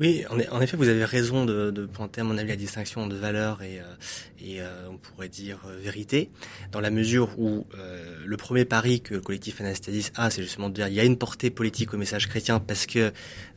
Oui, 0.00 0.24
en 0.30 0.60
effet, 0.60 0.76
vous 0.76 0.88
avez 0.88 1.04
raison 1.04 1.44
de, 1.44 1.72
de, 1.72 1.84
pointer, 1.84 2.20
à 2.20 2.24
mon 2.24 2.38
avis, 2.38 2.50
la 2.50 2.56
distinction 2.56 3.08
de 3.08 3.16
valeur 3.16 3.62
et, 3.62 3.80
euh, 3.80 3.82
et 4.40 4.60
euh, 4.60 4.88
on 4.88 4.96
pourrait 4.96 5.28
dire 5.28 5.58
euh, 5.66 5.76
vérité, 5.82 6.30
dans 6.70 6.80
la 6.80 6.90
mesure 6.90 7.30
où 7.36 7.66
euh, 7.76 8.16
le 8.24 8.36
premier 8.36 8.64
pari 8.64 9.00
que 9.00 9.14
le 9.14 9.20
collectif 9.20 9.60
Anastasis 9.60 10.12
a, 10.14 10.30
c'est 10.30 10.42
justement 10.42 10.68
de 10.68 10.74
dire 10.74 10.86
il 10.86 10.94
y 10.94 11.00
a 11.00 11.04
une 11.04 11.18
portée 11.18 11.50
politique 11.50 11.94
au 11.94 11.96
message 11.96 12.28
chrétien 12.28 12.60
parce 12.60 12.86
que 12.86 13.12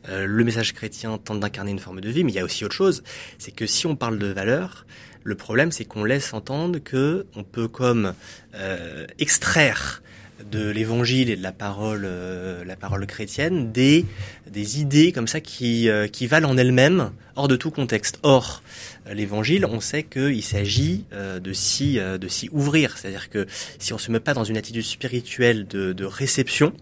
euh, 0.08 0.26
le 0.26 0.44
message 0.44 0.72
chrétien 0.72 1.16
tente 1.18 1.38
d'incarner 1.38 1.70
une 1.70 1.78
forme 1.78 2.00
de 2.00 2.10
vie, 2.10 2.24
mais 2.24 2.32
il 2.32 2.36
y 2.36 2.40
a 2.40 2.44
aussi 2.44 2.64
autre 2.64 2.74
chose, 2.74 3.04
c'est 3.38 3.52
que 3.52 3.66
si 3.66 3.86
on 3.86 3.94
parle 3.94 4.18
de 4.18 4.26
valeur, 4.26 4.84
le 5.24 5.34
problème, 5.34 5.72
c'est 5.72 5.84
qu'on 5.84 6.04
laisse 6.04 6.34
entendre 6.34 6.78
que 6.78 7.26
on 7.36 7.44
peut 7.44 7.68
comme 7.68 8.14
euh, 8.54 9.06
extraire 9.18 10.02
de 10.50 10.68
l'évangile 10.68 11.30
et 11.30 11.36
de 11.36 11.42
la 11.42 11.52
parole, 11.52 12.02
euh, 12.04 12.64
la 12.64 12.74
parole 12.74 13.06
chrétienne, 13.06 13.70
des, 13.70 14.04
des 14.50 14.80
idées 14.80 15.12
comme 15.12 15.28
ça 15.28 15.40
qui, 15.40 15.88
euh, 15.88 16.08
qui 16.08 16.26
valent 16.26 16.50
en 16.50 16.56
elles-mêmes, 16.56 17.12
hors 17.36 17.46
de 17.46 17.54
tout 17.54 17.70
contexte. 17.70 18.18
Or, 18.24 18.62
l'évangile, 19.10 19.64
on 19.64 19.80
sait 19.80 20.02
qu'il 20.02 20.42
s'agit 20.42 21.04
de 21.12 21.52
s'y 21.52 21.94
de 21.94 22.28
s'y 22.28 22.48
ouvrir, 22.52 22.98
c'est-à-dire 22.98 23.30
que 23.30 23.46
si 23.78 23.92
on 23.92 23.98
se 23.98 24.10
met 24.10 24.20
pas 24.20 24.34
dans 24.34 24.44
une 24.44 24.56
attitude 24.56 24.84
spirituelle 24.84 25.66
de, 25.66 25.92
de 25.92 26.04
réception 26.04 26.72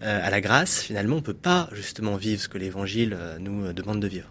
à 0.00 0.30
la 0.30 0.40
grâce, 0.40 0.82
finalement, 0.82 1.16
on 1.16 1.22
peut 1.22 1.34
pas 1.34 1.68
justement 1.72 2.16
vivre 2.16 2.40
ce 2.40 2.48
que 2.48 2.58
l'évangile 2.58 3.16
nous 3.40 3.72
demande 3.72 4.00
de 4.00 4.08
vivre. 4.08 4.28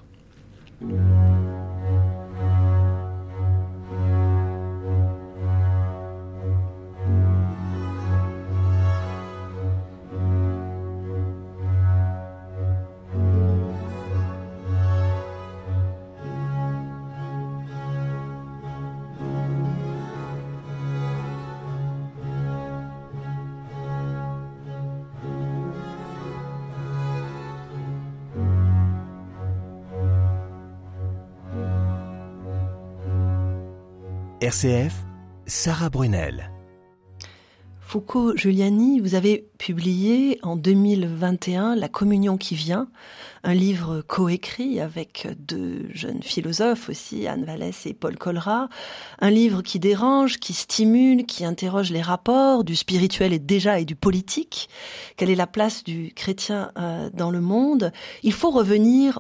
RCF, 34.42 35.06
Sarah 35.46 35.92
Brunel. 35.92 36.50
Foucault 37.80 38.36
Giuliani, 38.36 39.00
vous 39.00 39.14
avez 39.14 39.52
publié 39.60 40.40
en 40.42 40.56
2021 40.56 41.76
La 41.76 41.88
communion 41.88 42.38
qui 42.38 42.56
vient, 42.56 42.88
un 43.44 43.54
livre 43.54 44.02
coécrit 44.02 44.80
avec 44.80 45.28
deux 45.38 45.90
jeunes 45.94 46.24
philosophes 46.24 46.90
aussi, 46.90 47.28
Anne 47.28 47.46
Vallès 47.46 47.86
et 47.86 47.94
Paul 47.94 48.18
Colrat, 48.18 48.68
un 49.20 49.30
livre 49.30 49.62
qui 49.62 49.78
dérange, 49.78 50.40
qui 50.40 50.54
stimule, 50.54 51.28
qui 51.28 51.46
interroge 51.46 51.92
les 51.92 52.02
rapports 52.02 52.64
du 52.64 52.76
spirituel 52.76 53.34
et 53.34 53.40
déjà 53.40 53.80
et 53.80 53.86
du 53.86 53.96
politique. 53.96 54.70
Quelle 55.18 55.30
est 55.30 55.36
la 55.36 55.46
place 55.46 55.84
du 55.84 56.14
chrétien 56.16 56.72
euh, 56.80 57.12
dans 57.14 57.30
le 57.30 57.42
monde? 57.42 57.92
Il 58.24 58.34
faut 58.34 58.50
revenir 58.50 59.20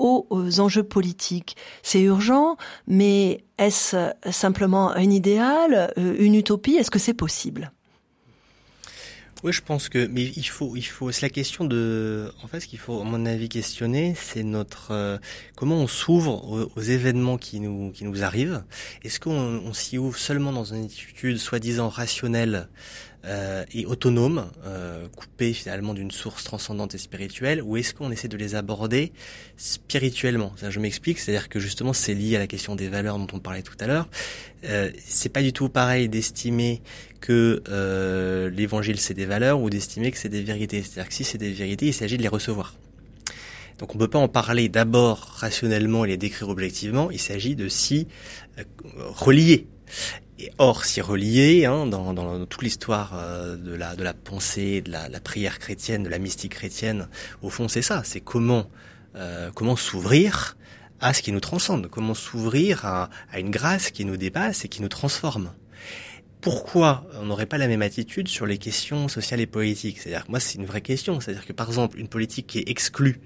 aux 0.00 0.60
enjeux 0.60 0.82
politiques. 0.82 1.56
C'est 1.82 2.00
urgent, 2.00 2.56
mais 2.86 3.44
est-ce 3.58 4.12
simplement 4.30 4.90
un 4.90 5.10
idéal, 5.10 5.92
euh, 5.98 6.16
une 6.18 6.34
utopie? 6.34 6.76
Est-ce 6.76 6.90
que 6.90 6.98
c'est 6.98 7.14
possible? 7.14 7.72
Oui, 9.42 9.54
je 9.54 9.62
pense 9.62 9.88
que, 9.88 10.06
mais 10.06 10.24
il 10.24 10.44
faut, 10.44 10.76
il 10.76 10.82
faut, 10.82 11.10
c'est 11.12 11.22
la 11.22 11.30
question 11.30 11.64
de, 11.64 12.30
en 12.42 12.46
fait, 12.46 12.60
ce 12.60 12.66
qu'il 12.66 12.78
faut, 12.78 13.00
à 13.00 13.04
mon 13.04 13.24
avis, 13.24 13.48
questionner, 13.48 14.14
c'est 14.14 14.42
notre, 14.42 14.90
euh, 14.90 15.16
comment 15.56 15.76
on 15.76 15.86
s'ouvre 15.86 16.68
aux, 16.76 16.80
événements 16.80 17.38
qui 17.38 17.58
nous, 17.60 17.90
qui 17.90 18.04
nous 18.04 18.22
arrivent. 18.22 18.62
Est-ce 19.02 19.18
qu'on 19.18 19.72
s'y 19.72 19.96
ouvre 19.96 20.18
seulement 20.18 20.52
dans 20.52 20.64
une 20.64 20.84
attitude 20.84 21.38
soi-disant 21.38 21.88
rationnelle 21.88 22.68
euh, 23.24 23.64
et 23.74 23.84
autonome, 23.84 24.50
euh, 24.64 25.06
coupé 25.14 25.52
finalement 25.52 25.92
d'une 25.92 26.10
source 26.10 26.42
transcendante 26.44 26.94
et 26.94 26.98
spirituelle, 26.98 27.62
ou 27.62 27.76
est-ce 27.76 27.92
qu'on 27.92 28.10
essaie 28.10 28.28
de 28.28 28.36
les 28.36 28.54
aborder 28.54 29.12
spirituellement? 29.56 30.52
Ça, 30.56 30.70
Je 30.70 30.80
m'explique, 30.80 31.18
c'est-à-dire 31.18 31.48
que 31.48 31.60
justement 31.60 31.92
c'est 31.92 32.14
lié 32.14 32.36
à 32.36 32.38
la 32.38 32.46
question 32.46 32.76
des 32.76 32.88
valeurs 32.88 33.18
dont 33.18 33.26
on 33.32 33.38
parlait 33.38 33.62
tout 33.62 33.76
à 33.80 33.86
l'heure. 33.86 34.08
Euh, 34.64 34.90
c'est 35.04 35.28
pas 35.28 35.42
du 35.42 35.52
tout 35.52 35.68
pareil 35.68 36.08
d'estimer 36.08 36.82
que 37.20 37.62
euh, 37.68 38.48
l'évangile 38.50 38.98
c'est 38.98 39.14
des 39.14 39.26
valeurs 39.26 39.60
ou 39.60 39.68
d'estimer 39.68 40.10
que 40.10 40.18
c'est 40.18 40.28
des 40.28 40.42
vérités. 40.42 40.82
C'est-à-dire 40.82 41.08
que 41.08 41.14
si 41.14 41.24
c'est 41.24 41.38
des 41.38 41.52
vérités, 41.52 41.86
il 41.86 41.94
s'agit 41.94 42.16
de 42.16 42.22
les 42.22 42.28
recevoir. 42.28 42.74
Donc 43.78 43.94
on 43.94 43.98
ne 43.98 44.04
peut 44.04 44.10
pas 44.10 44.18
en 44.18 44.28
parler 44.28 44.68
d'abord 44.68 45.18
rationnellement 45.18 46.04
et 46.04 46.08
les 46.08 46.16
décrire 46.18 46.48
objectivement, 46.48 47.10
il 47.10 47.20
s'agit 47.20 47.54
de 47.54 47.68
s'y 47.68 48.06
euh, 48.58 48.64
relier. 48.96 49.66
Et 50.42 50.50
or, 50.56 50.86
s'y 50.86 51.02
relier, 51.02 51.66
hein, 51.66 51.84
dans, 51.86 52.14
dans, 52.14 52.46
toute 52.46 52.62
l'histoire 52.62 53.12
euh, 53.14 53.56
de, 53.56 53.74
la, 53.74 53.94
de 53.94 54.02
la 54.02 54.14
pensée, 54.14 54.80
de 54.80 54.90
la, 54.90 55.06
la, 55.10 55.20
prière 55.20 55.58
chrétienne, 55.58 56.02
de 56.02 56.08
la 56.08 56.18
mystique 56.18 56.52
chrétienne, 56.52 57.08
au 57.42 57.50
fond, 57.50 57.68
c'est 57.68 57.82
ça. 57.82 58.00
C'est 58.04 58.20
comment, 58.20 58.70
euh, 59.16 59.50
comment 59.54 59.76
s'ouvrir 59.76 60.56
à 61.00 61.12
ce 61.12 61.20
qui 61.20 61.32
nous 61.32 61.40
transcende, 61.40 61.88
comment 61.88 62.14
s'ouvrir 62.14 62.86
à, 62.86 63.10
à 63.30 63.38
une 63.38 63.50
grâce 63.50 63.90
qui 63.90 64.06
nous 64.06 64.16
dépasse 64.16 64.64
et 64.64 64.68
qui 64.68 64.80
nous 64.80 64.88
transforme 64.88 65.52
pourquoi 66.40 67.06
on 67.20 67.26
n'aurait 67.26 67.44
pas 67.44 67.58
la 67.58 67.68
même 67.68 67.82
attitude 67.82 68.26
sur 68.26 68.46
les 68.46 68.56
questions 68.56 69.08
sociales 69.08 69.40
et 69.40 69.46
politiques? 69.46 69.98
C'est-à-dire 69.98 70.24
moi, 70.30 70.40
c'est 70.40 70.56
une 70.56 70.64
vraie 70.64 70.80
question. 70.80 71.20
C'est-à-dire 71.20 71.44
que, 71.44 71.52
par 71.52 71.68
exemple, 71.68 71.98
une 71.98 72.08
politique 72.08 72.46
qui 72.46 72.60
est 72.60 72.68
exclue 72.68 73.20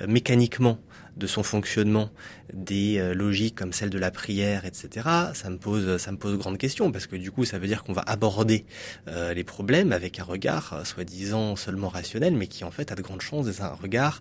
euh, 0.00 0.06
mécaniquement 0.06 0.78
de 1.16 1.26
son 1.26 1.42
fonctionnement 1.42 2.10
des 2.52 2.98
euh, 2.98 3.14
logiques 3.14 3.54
comme 3.54 3.72
celle 3.72 3.90
de 3.90 3.98
la 3.98 4.10
prière, 4.10 4.64
etc. 4.64 5.06
Ça 5.34 5.50
me 5.50 5.58
pose, 5.58 5.96
ça 5.98 6.12
me 6.12 6.16
pose 6.16 6.36
grande 6.38 6.58
question 6.58 6.90
parce 6.92 7.06
que 7.06 7.16
du 7.16 7.30
coup, 7.30 7.44
ça 7.44 7.58
veut 7.58 7.66
dire 7.66 7.84
qu'on 7.84 7.92
va 7.92 8.02
aborder 8.06 8.64
euh, 9.08 9.34
les 9.34 9.44
problèmes 9.44 9.92
avec 9.92 10.18
un 10.18 10.24
regard 10.24 10.80
soi-disant 10.84 11.56
seulement 11.56 11.88
rationnel, 11.88 12.34
mais 12.34 12.46
qui 12.46 12.64
en 12.64 12.70
fait 12.70 12.92
a 12.92 12.94
de 12.94 13.02
grandes 13.02 13.20
chances 13.20 13.46
d'être 13.46 13.62
un 13.62 13.74
regard 13.74 14.20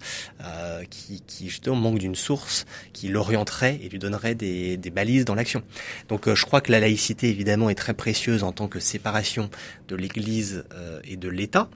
qui, 0.90 1.22
qui 1.26 1.50
justement 1.50 1.76
manque 1.76 2.00
d'une 2.00 2.16
source 2.16 2.66
qui 2.94 3.08
l'orienterait 3.08 3.80
et 3.82 3.90
lui 3.90 4.00
donnerait 4.00 4.36
des, 4.36 4.78
des 4.78 4.90
balises 4.90 5.26
dans 5.26 5.36
l'action. 5.36 5.64
Donc, 6.08 6.34
je 6.34 6.46
crois 6.46 6.62
que 6.62 6.72
la 6.72 6.80
laïcité 6.80 7.30
évidemment 7.30 7.70
est 7.70 7.76
très 7.76 7.94
précieuse 7.94 8.44
en 8.44 8.52
tant 8.52 8.68
que 8.68 8.80
séparation 8.80 9.50
de 9.88 9.96
l'Église 9.96 10.64
et 11.04 11.18
de 11.18 11.30
l'État 11.30 11.70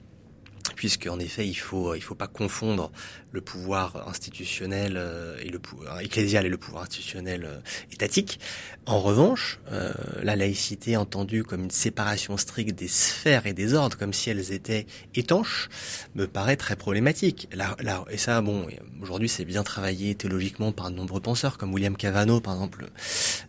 puisque 0.76 1.06
en 1.06 1.18
effet 1.18 1.46
il 1.46 1.54
faut 1.54 1.94
il 1.94 2.02
faut 2.02 2.14
pas 2.14 2.26
confondre 2.26 2.90
le 3.34 3.40
pouvoir 3.40 4.08
institutionnel 4.08 4.94
euh, 4.96 5.36
et 5.42 5.48
le 5.48 5.58
pouvoir 5.58 6.00
ecclésial 6.00 6.46
et 6.46 6.48
le 6.48 6.56
pouvoir 6.56 6.84
institutionnel 6.84 7.44
euh, 7.44 7.58
étatique. 7.92 8.38
En 8.86 9.00
revanche, 9.00 9.58
euh, 9.72 9.92
la 10.22 10.36
laïcité 10.36 10.96
entendue 10.96 11.42
comme 11.42 11.64
une 11.64 11.70
séparation 11.70 12.36
stricte 12.36 12.78
des 12.78 12.86
sphères 12.86 13.46
et 13.46 13.52
des 13.52 13.74
ordres, 13.74 13.98
comme 13.98 14.12
si 14.12 14.30
elles 14.30 14.52
étaient 14.52 14.86
étanches, 15.16 15.68
me 16.14 16.26
paraît 16.26 16.56
très 16.56 16.76
problématique. 16.76 17.48
Là, 17.52 17.76
là, 17.80 18.04
et 18.08 18.18
ça, 18.18 18.40
bon, 18.40 18.68
aujourd'hui 19.02 19.28
c'est 19.28 19.44
bien 19.44 19.64
travaillé 19.64 20.14
théologiquement 20.14 20.70
par 20.70 20.90
de 20.90 20.96
nombreux 20.96 21.20
penseurs, 21.20 21.58
comme 21.58 21.74
William 21.74 21.96
Cavano 21.96 22.40
par 22.40 22.54
exemple, 22.54 22.86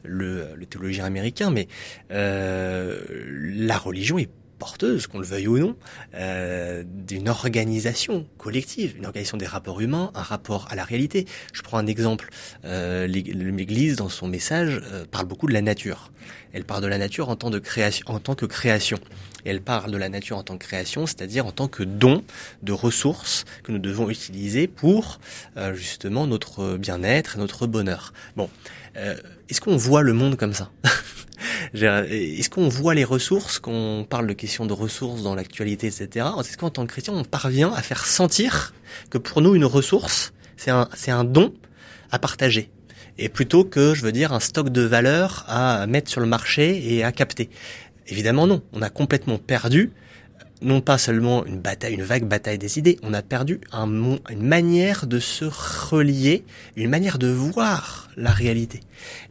le, 0.03 0.47
le 0.55 0.65
théologien 0.65 1.05
américain, 1.05 1.51
mais 1.51 1.67
la 2.09 3.77
religion 3.77 4.17
est 4.17 4.29
porteuse, 4.57 5.07
qu'on 5.07 5.19
le 5.19 5.25
veuille 5.25 5.47
ou 5.47 5.57
non, 5.57 5.75
euh, 6.15 6.83
d'une 6.85 7.29
organisation 7.29 8.25
collective, 8.37 8.95
une 8.97 9.05
organisation 9.05 9.37
des 9.37 9.45
rapports 9.45 9.81
humains, 9.81 10.11
un 10.15 10.21
rapport 10.21 10.67
à 10.69 10.75
la 10.75 10.83
réalité. 10.83 11.25
Je 11.53 11.61
prends 11.61 11.77
un 11.77 11.87
exemple. 11.87 12.29
Euh, 12.65 13.07
L'Église, 13.07 13.95
dans 13.97 14.09
son 14.09 14.27
message, 14.27 14.81
euh, 14.91 15.05
parle 15.09 15.25
beaucoup 15.25 15.47
de 15.47 15.53
la 15.53 15.61
nature. 15.61 16.11
Elle 16.53 16.63
parle 16.63 16.83
de 16.83 16.87
la 16.87 16.97
nature 16.97 17.29
en 17.29 17.35
tant, 17.35 17.49
de 17.49 17.59
création, 17.59 18.05
en 18.07 18.19
tant 18.19 18.35
que 18.35 18.45
création. 18.45 18.97
Elle 19.43 19.61
parle 19.61 19.91
de 19.91 19.97
la 19.97 20.09
nature 20.09 20.37
en 20.37 20.43
tant 20.43 20.57
que 20.57 20.65
création, 20.65 21.05
c'est-à-dire 21.05 21.45
en 21.45 21.51
tant 21.51 21.67
que 21.67 21.83
don 21.83 22.23
de 22.63 22.71
ressources 22.71 23.45
que 23.63 23.71
nous 23.71 23.79
devons 23.79 24.09
utiliser 24.09 24.67
pour 24.67 25.19
euh, 25.57 25.75
justement 25.75 26.27
notre 26.27 26.77
bien-être 26.77 27.35
et 27.35 27.39
notre 27.39 27.67
bonheur. 27.67 28.13
Bon, 28.35 28.49
euh, 28.97 29.15
est-ce 29.49 29.61
qu'on 29.61 29.77
voit 29.77 30.01
le 30.01 30.13
monde 30.13 30.35
comme 30.37 30.53
ça? 30.53 30.71
Est-ce 31.73 32.49
qu'on 32.49 32.69
voit 32.69 32.95
les 32.95 33.03
ressources, 33.03 33.59
qu'on 33.59 34.05
parle 34.09 34.27
de 34.27 34.33
questions 34.33 34.65
de 34.65 34.73
ressources 34.73 35.23
dans 35.23 35.35
l'actualité, 35.35 35.87
etc. 35.87 36.25
Est-ce 36.39 36.57
qu'en 36.57 36.69
tant 36.69 36.85
que 36.85 36.91
chrétien, 36.91 37.13
on 37.13 37.23
parvient 37.23 37.73
à 37.73 37.81
faire 37.81 38.05
sentir 38.05 38.73
que 39.09 39.17
pour 39.17 39.41
nous, 39.41 39.55
une 39.55 39.65
ressource, 39.65 40.33
c'est 40.55 40.71
un, 40.71 40.87
c'est 40.95 41.11
un 41.11 41.25
don 41.25 41.53
à 42.11 42.19
partager? 42.19 42.69
Et 43.17 43.29
plutôt 43.29 43.65
que, 43.65 43.93
je 43.93 44.03
veux 44.03 44.11
dire, 44.11 44.31
un 44.31 44.39
stock 44.39 44.69
de 44.69 44.81
valeur 44.81 45.43
à 45.47 45.85
mettre 45.87 46.09
sur 46.09 46.21
le 46.21 46.27
marché 46.27 46.93
et 46.93 47.03
à 47.03 47.11
capter? 47.11 47.49
Évidemment 48.07 48.47
non, 48.47 48.61
on 48.73 48.81
a 48.81 48.89
complètement 48.89 49.37
perdu 49.37 49.91
non 50.65 50.81
pas 50.81 50.97
seulement 50.97 51.45
une 51.45 51.59
bataille, 51.59 51.93
une 51.93 52.03
vague 52.03 52.25
bataille 52.25 52.57
des 52.57 52.79
idées, 52.79 52.97
on 53.03 53.13
a 53.13 53.21
perdu 53.21 53.61
un, 53.71 53.87
une 54.29 54.41
manière 54.41 55.05
de 55.05 55.19
se 55.19 55.45
relier, 55.45 56.43
une 56.75 56.89
manière 56.89 57.19
de 57.19 57.27
voir 57.27 58.09
la 58.17 58.31
réalité. 58.31 58.79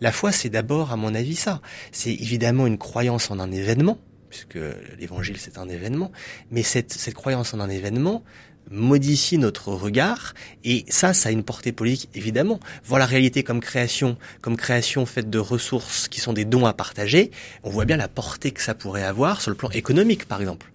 La 0.01 0.13
foi, 0.13 0.31
c'est 0.31 0.49
d'abord, 0.49 0.93
à 0.93 0.97
mon 0.97 1.13
avis, 1.15 1.35
ça. 1.35 1.61
C'est 1.91 2.15
évidemment 2.15 2.69
une 2.69 2.79
croyance 2.79 3.33
en 3.33 3.41
un 3.41 3.51
événement, 3.51 3.99
puisque 4.31 4.59
l'évangile 4.99 5.37
c'est 5.39 5.59
un 5.59 5.69
événement, 5.69 6.13
mais 6.53 6.63
cette, 6.63 6.93
cette 6.93 7.15
croyance 7.15 7.53
en 7.53 7.59
un 7.61 7.69
événement 7.69 8.23
modifie 8.71 9.37
notre 9.37 9.69
regard 9.73 10.33
et 10.65 10.87
ça 10.89 11.13
ça 11.13 11.29
a 11.29 11.33
une 11.33 11.45
portée 11.45 11.71
politique 11.71 12.09
évidemment 12.15 12.61
voir 12.83 12.99
la 12.99 13.05
réalité 13.05 13.43
comme 13.43 13.61
création 13.61 14.17
comme 14.41 14.57
création 14.57 15.05
faite 15.05 15.29
de 15.29 15.39
ressources 15.39 16.09
qui 16.09 16.19
sont 16.19 16.33
des 16.33 16.47
dons 16.47 16.65
à 16.65 16.73
partager 16.73 17.31
on 17.63 17.69
voit 17.69 17.85
bien 17.85 17.99
la 17.99 18.09
portée 18.09 18.53
que 18.53 18.63
ça 18.63 18.75
pourrait 18.75 19.05
avoir 19.05 19.43
sur 19.43 19.51
le 19.51 19.57
plan 19.59 19.69
économique 19.69 20.25
par 20.25 20.41
exemple 20.41 20.73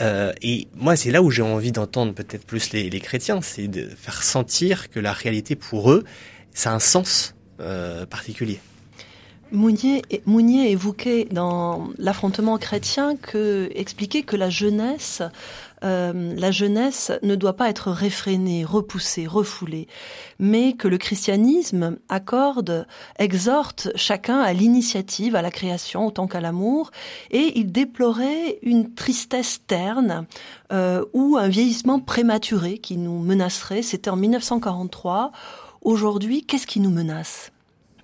euh, 0.00 0.32
et 0.42 0.68
moi, 0.74 0.96
c'est 0.96 1.10
là 1.10 1.22
où 1.22 1.30
j'ai 1.30 1.42
envie 1.42 1.72
d'entendre 1.72 2.12
peut-être 2.12 2.44
plus 2.44 2.72
les, 2.72 2.90
les 2.90 3.00
chrétiens, 3.00 3.40
c'est 3.40 3.68
de 3.68 3.88
faire 3.88 4.22
sentir 4.22 4.90
que 4.90 5.00
la 5.00 5.12
réalité 5.12 5.56
pour 5.56 5.90
eux, 5.90 6.04
ça 6.52 6.72
a 6.72 6.74
un 6.74 6.80
sens 6.80 7.34
euh, 7.60 8.06
particulier. 8.06 8.60
Mounier, 9.52 10.02
Mounier 10.26 10.72
évoquait 10.72 11.28
dans 11.30 11.88
l'affrontement 11.98 12.58
chrétien 12.58 13.16
que 13.16 13.70
expliquait 13.74 14.22
que 14.22 14.34
la 14.34 14.50
jeunesse 14.50 15.22
euh, 15.84 16.34
la 16.36 16.50
jeunesse 16.50 17.12
ne 17.22 17.34
doit 17.34 17.56
pas 17.56 17.68
être 17.68 17.90
réfrénée, 17.90 18.64
repoussée, 18.64 19.26
refoulée, 19.26 19.88
mais 20.38 20.72
que 20.72 20.88
le 20.88 20.98
christianisme 20.98 21.98
accorde, 22.08 22.86
exhorte 23.18 23.88
chacun 23.94 24.40
à 24.40 24.52
l'initiative, 24.52 25.36
à 25.36 25.42
la 25.42 25.50
création 25.50 26.06
autant 26.06 26.26
qu'à 26.26 26.40
l'amour, 26.40 26.90
et 27.30 27.58
il 27.58 27.72
déplorait 27.72 28.58
une 28.62 28.94
tristesse 28.94 29.60
terne 29.66 30.26
euh, 30.72 31.04
ou 31.12 31.36
un 31.36 31.48
vieillissement 31.48 32.00
prématuré 32.00 32.78
qui 32.78 32.96
nous 32.96 33.18
menacerait. 33.18 33.82
C'était 33.82 34.10
en 34.10 34.16
1943. 34.16 35.32
Aujourd'hui, 35.82 36.44
qu'est-ce 36.44 36.66
qui 36.66 36.80
nous 36.80 36.90
menace? 36.90 37.52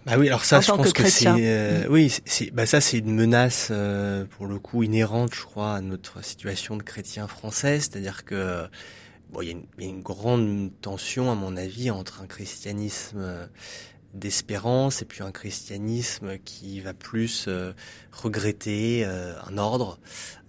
Bah 0.06 0.14
oui, 0.18 0.28
alors 0.28 0.44
ça, 0.44 0.61
je 0.61 0.71
pense 0.71 0.92
que, 0.92 1.09
c'est, 1.09 1.26
euh, 1.28 1.87
oui, 1.88 2.12
c'est, 2.25 2.50
bah 2.50 2.66
ça, 2.66 2.80
c'est 2.80 2.99
une 2.99 3.14
menace 3.14 3.68
euh, 3.71 4.25
pour 4.25 4.47
le 4.47 4.59
coup 4.59 4.82
inhérente, 4.82 5.35
je 5.35 5.42
crois, 5.42 5.75
à 5.75 5.80
notre 5.80 6.25
situation 6.25 6.76
de 6.76 6.82
chrétien 6.82 7.28
français, 7.28 7.78
c'est-à-dire 7.78 8.25
que 8.25 8.66
bon, 9.30 9.42
il 9.42 9.49
y, 9.49 9.82
y, 9.82 9.87
a 9.87 9.88
une 9.88 10.02
grande 10.02 10.71
tension, 10.80 11.30
à 11.30 11.35
mon 11.35 11.56
avis, 11.56 11.90
entre 11.90 12.23
un 12.23 12.26
christianisme 12.26 13.49
d'espérance 14.14 15.00
et 15.00 15.04
puis 15.04 15.23
un 15.23 15.33
christianisme 15.33 16.38
qui 16.45 16.81
va 16.81 16.92
plus 16.92 17.47
euh, 17.49 17.73
regretter 18.12 19.04
euh, 19.07 19.35
un 19.47 19.57
ordre 19.57 19.99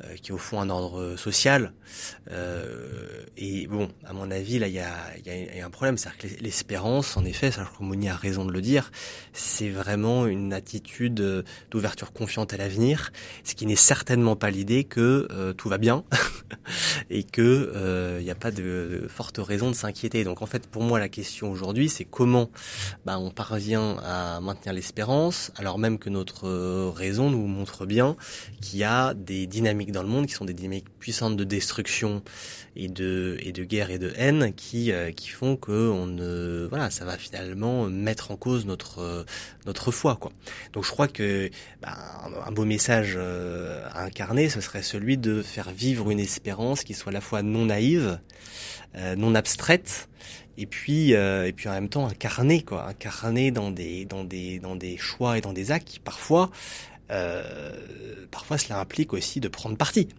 euh, 0.04 0.16
qui 0.16 0.32
est 0.32 0.34
au 0.34 0.38
fond 0.38 0.60
un 0.60 0.70
ordre 0.70 1.16
social. 1.16 1.74
Et 3.38 3.68
bon 3.68 3.88
à 4.04 4.14
mon 4.14 4.32
avis 4.32 4.58
là 4.58 4.68
il 4.68 4.74
y 4.74 4.80
a, 4.80 4.96
y 5.26 5.62
a, 5.62 5.66
un 5.66 5.70
problème. 5.70 5.98
C'est-à-dire 5.98 6.18
que 6.18 6.44
l'espérance 6.44 7.16
en 7.18 7.24
effet 7.24 7.52
crois 7.52 7.86
Mouni 7.86 8.10
a 8.10 8.16
raison 8.16 8.46
de 8.46 8.52
le 8.52 8.62
dire 8.62 8.92
c'est 9.32 9.70
vraiment 9.70 10.26
une 10.26 10.54
attitude 10.54 11.46
d'ouverture 11.70 12.14
confiante 12.14 12.52
à 12.54 12.58
l'avenir 12.58 13.12
ce 13.44 13.54
qui 13.54 13.68
n'est 13.68 13.76
certainement 13.76 14.36
pas 14.36 14.50
l'idée 14.50 14.86
que 14.86 15.54
tout 15.56 15.70
va 15.70 15.78
bien 15.78 16.04
et 17.12 17.24
que 17.24 18.18
il 18.20 18.24
n'y 18.24 18.32
a 18.32 18.36
pas 18.36 18.52
de, 18.52 19.02
de 19.04 19.08
forte 19.08 19.38
raison 19.38 19.70
de 19.70 19.76
s'inquiéter. 19.76 20.24
Donc 20.24 20.42
en 20.42 20.48
fait 20.48 20.66
pour 20.66 20.82
moi 20.82 21.00
la 21.00 21.10
question 21.10 21.52
aujourd'hui 21.52 21.90
c'est 21.90 22.06
comment 22.06 22.50
bah, 23.06 23.20
on 23.20 23.30
part 23.30 23.53
parvient 23.54 23.98
à 24.04 24.42
maintenir 24.42 24.74
l'espérance, 24.74 25.52
alors 25.58 25.78
même 25.78 26.00
que 26.00 26.10
notre 26.10 26.48
euh, 26.48 26.90
raison 26.90 27.30
nous 27.30 27.46
montre 27.46 27.86
bien 27.86 28.16
qu'il 28.62 28.80
y 28.80 28.84
a 28.84 29.14
des 29.14 29.46
dynamiques 29.46 29.92
dans 29.92 30.02
le 30.02 30.10
monde 30.10 30.26
qui 30.26 30.34
sont 30.34 30.46
des 30.46 30.56
dynamiques 30.56 30.90
puissantes 30.98 31.38
de 31.38 31.44
destruction 31.44 32.24
et 32.76 32.88
de 32.88 33.38
et 33.42 33.52
de 33.52 33.64
guerre 33.64 33.92
et 33.92 34.00
de 34.00 34.12
haine 34.18 34.54
qui 34.56 34.92
euh, 34.92 35.12
qui 35.12 35.28
font 35.28 35.56
que 35.56 35.92
on 35.92 36.08
ne 36.08 36.66
voilà 36.68 36.90
ça 36.90 37.06
va 37.06 37.16
finalement 37.16 37.86
mettre 37.86 38.32
en 38.32 38.38
cause 38.38 38.66
notre 38.66 39.04
euh, 39.04 39.24
notre 39.68 39.92
foi 39.92 40.16
quoi. 40.16 40.32
Donc 40.74 40.84
je 40.84 40.90
crois 40.90 41.08
que 41.08 41.52
bah, 41.80 41.96
un 42.48 42.52
beau 42.52 42.66
message 42.66 43.18
à 43.18 44.04
incarner 44.04 44.50
ce 44.50 44.62
serait 44.62 44.82
celui 44.82 45.20
de 45.20 45.44
faire 45.44 45.70
vivre 45.70 46.10
une 46.10 46.20
espérance 46.20 46.84
qui 46.84 46.96
soit 46.96 47.12
à 47.12 47.14
la 47.14 47.22
fois 47.22 47.44
non 47.44 47.66
naïve, 47.66 48.18
non 48.96 49.36
abstraite. 49.36 50.08
Et 50.58 50.66
puis 50.66 51.16
euh, 51.16 51.48
et 51.48 51.54
puis 51.54 51.68
en 51.68 51.72
même 51.72 51.90
temps 51.90 52.08
incarné 52.08 52.62
quoi. 52.62 52.88
Incarné 52.88 53.52
dans 53.52 53.72
des 53.72 54.06
dans 54.06 54.24
des 54.24 54.60
dans 54.60 54.76
des 54.76 54.98
choix 54.98 55.38
et 55.38 55.42
dans 55.42 55.54
des 55.54 55.72
actes 55.72 55.88
qui 55.88 56.00
parfois 56.00 56.52
euh, 57.12 58.28
parfois 58.30 58.58
cela 58.58 58.80
implique 58.80 59.14
aussi 59.14 59.40
de 59.40 59.48
prendre 59.48 59.78
parti. 59.78 60.10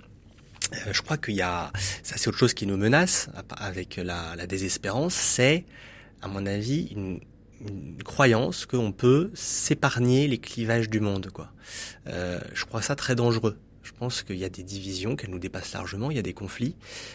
Euh, 0.72 0.92
je 0.92 1.02
crois 1.02 1.18
qu'il 1.18 1.34
y 1.34 1.42
a 1.42 1.72
ça 2.02 2.16
c'est 2.16 2.28
autre 2.28 2.38
chose 2.38 2.54
qui 2.54 2.66
nous 2.66 2.76
menace 2.76 3.28
avec 3.56 3.96
la, 3.96 4.34
la 4.34 4.46
désespérance 4.46 5.14
c'est 5.14 5.64
à 6.20 6.26
mon 6.26 6.46
avis 6.46 6.88
une, 6.90 7.20
une 7.60 8.02
croyance 8.02 8.66
qu'on 8.66 8.90
peut 8.90 9.30
s'épargner 9.34 10.26
les 10.26 10.38
clivages 10.38 10.90
du 10.90 10.98
monde 10.98 11.30
quoi. 11.30 11.52
Euh, 12.08 12.40
je 12.54 12.64
crois 12.64 12.82
ça 12.82 12.96
très 12.96 13.14
dangereux 13.14 13.56
je 13.84 13.92
pense 13.92 14.22
qu'il 14.22 14.36
y 14.36 14.44
a 14.44 14.48
des 14.48 14.62
divisions, 14.62 15.14
qu'elles 15.14 15.30
nous 15.30 15.38
dépassent 15.38 15.72
largement, 15.74 16.10
il 16.10 16.16
y 16.16 16.20
a 16.20 16.22
des 16.22 16.32
conflits. 16.32 16.74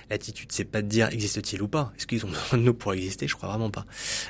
L'attitude, 0.10 0.52
c'est 0.52 0.64
pas 0.64 0.82
de 0.82 0.88
dire 0.88 1.10
existe-t-il 1.10 1.62
ou 1.62 1.68
pas? 1.68 1.92
Est-ce 1.98 2.08
qu'ils 2.08 2.26
ont 2.26 2.30
besoin 2.30 2.58
de 2.60 2.64
nous 2.64 2.74
pour 2.74 2.94
exister? 2.94 3.28
Je 3.28 3.36
crois 3.36 3.50
vraiment 3.50 3.72
pas. 3.72 3.86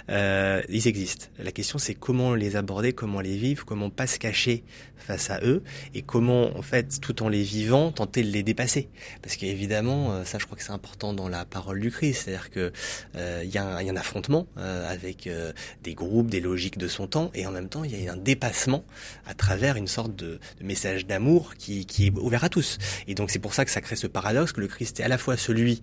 Euh, 0.10 0.62
ils 0.70 0.88
existent. 0.88 1.28
La 1.38 1.52
question, 1.52 1.78
c'est 1.78 1.96
comment 1.96 2.34
les 2.34 2.56
aborder, 2.56 2.94
comment 2.94 3.22
les 3.22 3.38
vivre, 3.38 3.66
comment 3.66 3.90
pas 3.90 4.08
se 4.08 4.18
cacher 4.18 4.64
face 4.98 5.30
à 5.30 5.40
eux, 5.44 5.64
et 5.94 6.02
comment, 6.02 6.56
en 6.58 6.62
fait, 6.62 7.00
tout 7.02 7.24
en 7.24 7.30
les 7.30 7.42
vivant, 7.42 7.92
tenter 7.92 8.22
de 8.22 8.30
les 8.30 8.44
dépasser. 8.44 8.90
Parce 9.22 9.38
qu'évidemment, 9.38 10.12
euh, 10.12 10.26
ça, 10.26 10.38
je 10.38 10.46
crois 10.46 10.58
que 10.58 10.64
c'est 10.64 10.72
important 10.72 11.14
dans 11.14 11.30
la 11.30 11.46
parole 11.46 11.80
du 11.80 11.90
Christ, 11.90 12.24
c'est-à-dire 12.26 12.50
que 12.50 12.72
euh, 13.16 13.42
il 13.44 13.50
y, 13.50 13.58
a 13.58 13.66
un, 13.66 13.82
y 13.82 13.90
a 13.90 13.92
un 13.92 13.96
affrontement 13.96 14.46
euh, 14.58 14.92
avec 14.92 15.26
euh, 15.26 15.52
des 15.84 15.94
groupes, 15.96 16.30
des 16.30 16.42
logiques 16.42 16.78
de 16.78 16.88
son 16.88 17.08
temps, 17.08 17.32
et 17.34 17.48
en 17.48 17.52
même 17.52 17.70
temps, 17.70 17.84
il 17.84 18.04
y 18.04 18.08
a 18.08 18.14
un 18.14 18.18
dépassement 18.18 18.84
à 19.26 19.34
travers 19.34 19.78
une 19.78 19.88
sorte 19.88 20.16
de, 20.16 20.40
de 20.60 20.66
message 20.66 21.08
d'amour 21.08 21.56
qui, 21.56 21.86
qui 21.86 22.08
est 22.08 22.14
ouvert 22.30 22.44
à 22.44 22.50
tous. 22.50 22.78
Et 23.08 23.16
donc 23.16 23.32
c'est 23.32 23.40
pour 23.40 23.54
ça 23.54 23.66
que 23.66 23.72
ça 23.72 23.82
crée 23.82 23.96
ce 23.96 24.08
paradoxe 24.08 24.52
que 24.52 24.62
le 24.62 24.68
Christ 24.68 25.00
est 25.00 25.04
à 25.04 25.08
la 25.08 25.18
fois 25.18 25.36
celui 25.36 25.82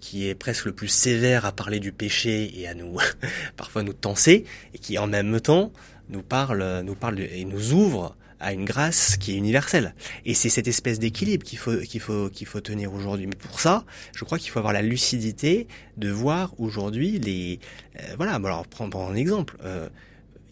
qui 0.00 0.26
est 0.26 0.34
presque 0.34 0.64
le 0.64 0.72
plus 0.72 0.88
sévère 0.88 1.44
à 1.44 1.52
parler 1.52 1.78
du 1.78 1.92
péché 1.92 2.50
et 2.58 2.66
à 2.66 2.74
nous 2.74 2.96
parfois 3.56 3.82
nous 3.82 3.92
tenser 3.92 4.44
et 4.74 4.78
qui 4.78 4.98
en 4.98 5.06
même 5.06 5.40
temps 5.40 5.70
nous 6.08 6.22
parle 6.22 6.80
nous 6.84 6.94
parle 6.94 7.20
et 7.20 7.44
nous 7.44 7.72
ouvre 7.74 8.16
à 8.40 8.52
une 8.52 8.64
grâce 8.64 9.16
qui 9.18 9.32
est 9.32 9.36
universelle. 9.36 9.94
Et 10.24 10.34
c'est 10.34 10.48
cette 10.48 10.66
espèce 10.66 10.98
d'équilibre 10.98 11.44
qu'il 11.44 11.58
faut 11.58 11.76
qu'il 11.76 12.00
faut 12.00 12.28
qu'il 12.30 12.46
faut 12.46 12.60
tenir 12.60 12.92
aujourd'hui. 12.92 13.26
Mais 13.26 13.36
pour 13.36 13.60
ça, 13.60 13.84
je 14.16 14.24
crois 14.24 14.38
qu'il 14.38 14.50
faut 14.50 14.58
avoir 14.58 14.74
la 14.74 14.82
lucidité 14.82 15.68
de 15.96 16.10
voir 16.10 16.52
aujourd'hui 16.58 17.18
les 17.20 17.60
euh, 18.00 18.14
voilà. 18.16 18.34
Alors 18.34 18.66
prendre 18.66 18.98
un 19.00 19.14
exemple. 19.14 19.56
Euh, 19.62 19.88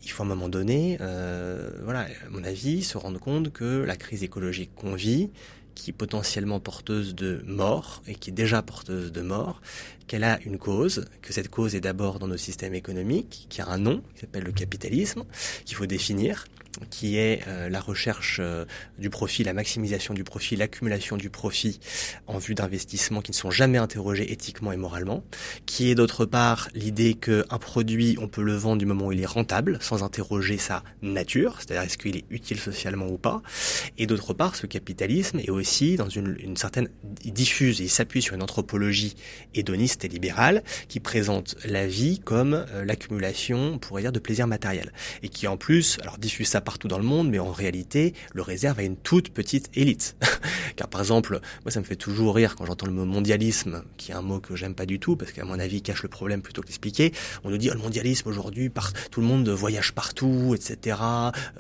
il 0.03 0.11
faut 0.11 0.23
à 0.23 0.27
un 0.27 0.29
moment 0.29 0.49
donné, 0.49 0.99
euh, 1.01 1.71
voilà, 1.83 2.01
à 2.01 2.31
mon 2.31 2.45
avis, 2.45 2.83
se 2.83 2.99
rendre 2.99 3.21
compte 3.21 3.53
que 3.53 3.85
la 3.85 3.97
crise 3.97 4.23
écologique 4.23 4.71
qu'on 4.75 4.95
vit, 4.95 5.31
qui 5.75 5.91
est 5.91 5.95
potentiellement 5.95 6.61
porteuse 6.61 7.15
de 7.15 7.43
mort 7.47 8.03
et 8.07 8.15
qui 8.15 8.31
est 8.31 8.35
déjà 8.35 8.63
porteuse 8.63 9.13
de 9.13 9.23
mort, 9.23 9.61
qu'elle 10.11 10.25
a 10.25 10.41
une 10.45 10.59
cause, 10.59 11.05
que 11.23 11.33
cette 11.33 11.51
cause 11.51 11.77
est 11.77 11.81
d'abord 11.81 12.19
dans 12.19 12.27
nos 12.27 12.37
systèmes 12.37 12.75
économiques, 12.75 13.47
qui 13.49 13.61
a 13.61 13.69
un 13.69 13.79
nom, 13.79 14.03
qui 14.17 14.23
s'appelle 14.23 14.43
le 14.43 14.51
capitalisme, 14.51 15.23
qu'il 15.65 15.77
faut 15.77 15.87
définir, 15.87 16.47
qui 16.89 17.17
est 17.17 17.43
euh, 17.47 17.69
la 17.69 17.81
recherche 17.81 18.39
euh, 18.41 18.65
du 18.99 19.11
profit, 19.11 19.45
la 19.45 19.53
maximisation 19.53 20.15
du 20.15 20.25
profit, 20.25 20.57
l'accumulation 20.57 21.17
du 21.17 21.31
profit 21.31 21.81
en 22.27 22.39
vue 22.39 22.55
d'investissements 22.55 23.21
qui 23.21 23.31
ne 23.31 23.37
sont 23.37 23.51
jamais 23.51 23.79
interrogés 23.79 24.33
éthiquement 24.33 24.73
et 24.73 24.77
moralement, 24.77 25.23
qui 25.67 25.91
est 25.91 25.95
d'autre 25.95 26.25
part 26.25 26.69
l'idée 26.75 27.15
qu'un 27.15 27.59
produit, 27.59 28.17
on 28.21 28.29
peut 28.29 28.43
le 28.43 28.55
vendre 28.55 28.79
du 28.79 28.87
moment 28.87 29.07
où 29.07 29.13
il 29.13 29.21
est 29.21 29.27
rentable, 29.27 29.79
sans 29.81 30.03
interroger 30.03 30.59
sa 30.59 30.83
nature, 31.03 31.57
c'est-à-dire 31.59 31.83
est-ce 31.83 31.99
qu'il 31.99 32.17
est 32.17 32.25
utile 32.31 32.59
socialement 32.59 33.07
ou 33.07 33.19
pas, 33.19 33.43
et 33.99 34.07
d'autre 34.07 34.35
part 34.35 34.57
ce 34.57 34.67
capitalisme 34.67 35.39
est 35.39 35.51
aussi 35.51 35.97
dans 35.97 36.09
une, 36.09 36.37
une 36.41 36.57
certaine, 36.57 36.89
il 37.25 37.33
diffuse, 37.33 37.81
il 37.81 37.91
s'appuie 37.91 38.23
sur 38.23 38.35
une 38.35 38.43
anthropologie 38.43 39.17
hédoniste 39.55 40.00
et 40.05 40.09
libérale 40.09 40.63
qui 40.89 41.01
présente 41.01 41.57
la 41.65 41.87
vie 41.87 42.19
comme 42.19 42.55
euh, 42.55 42.85
l'accumulation, 42.85 43.75
on 43.75 43.79
pourrait 43.79 44.03
dire, 44.03 44.13
de 44.13 44.19
plaisir 44.19 44.47
matériel, 44.47 44.93
et 45.23 45.29
qui 45.29 45.47
en 45.47 45.57
plus, 45.57 45.99
alors 46.03 46.19
diffuse 46.19 46.49
ça 46.49 46.61
partout 46.61 46.89
dans 46.89 46.99
le 46.99 47.05
monde, 47.05 47.31
mais 47.31 47.39
en 47.39 47.53
réalité, 47.53 48.15
le 48.35 48.43
réserve 48.43 48.79
à 48.79 48.83
une 48.83 48.97
toute 48.97 49.31
petite 49.31 49.71
élite. 49.75 50.17
Car 50.77 50.89
par 50.89 51.01
exemple, 51.01 51.41
moi 51.65 51.71
ça 51.71 51.81
me 51.81 51.85
fait 51.85 51.97
toujours 51.97 52.35
rire 52.35 52.57
quand 52.57 52.67
j'entends 52.67 52.87
le 52.87 52.93
mot 52.93 53.05
mondialisme, 53.05 53.83
qui 53.97 54.13
est 54.13 54.15
un 54.15 54.23
mot 54.23 54.41
que 54.41 54.57
j'aime 54.57 54.75
pas 54.75 54.87
du 54.87 54.99
tout, 54.99 55.17
parce 55.17 55.33
qu'à 55.33 55.45
mon 55.45 55.59
avis 55.59 55.83
cache 55.83 56.03
le 56.03 56.09
problème 56.09 56.43
plutôt 56.43 56.63
que 56.63 56.67
l'expliquer. 56.67 57.13
On 57.45 57.51
nous 57.51 57.59
dit, 57.59 57.71
oh, 57.71 57.75
le 57.75 57.81
mondialisme 57.81 58.29
aujourd'hui, 58.29 58.71
tout 59.11 59.21
le 59.21 59.27
monde 59.27 59.49
voyage 59.49 59.93
partout, 59.93 60.55
etc. 60.55 60.97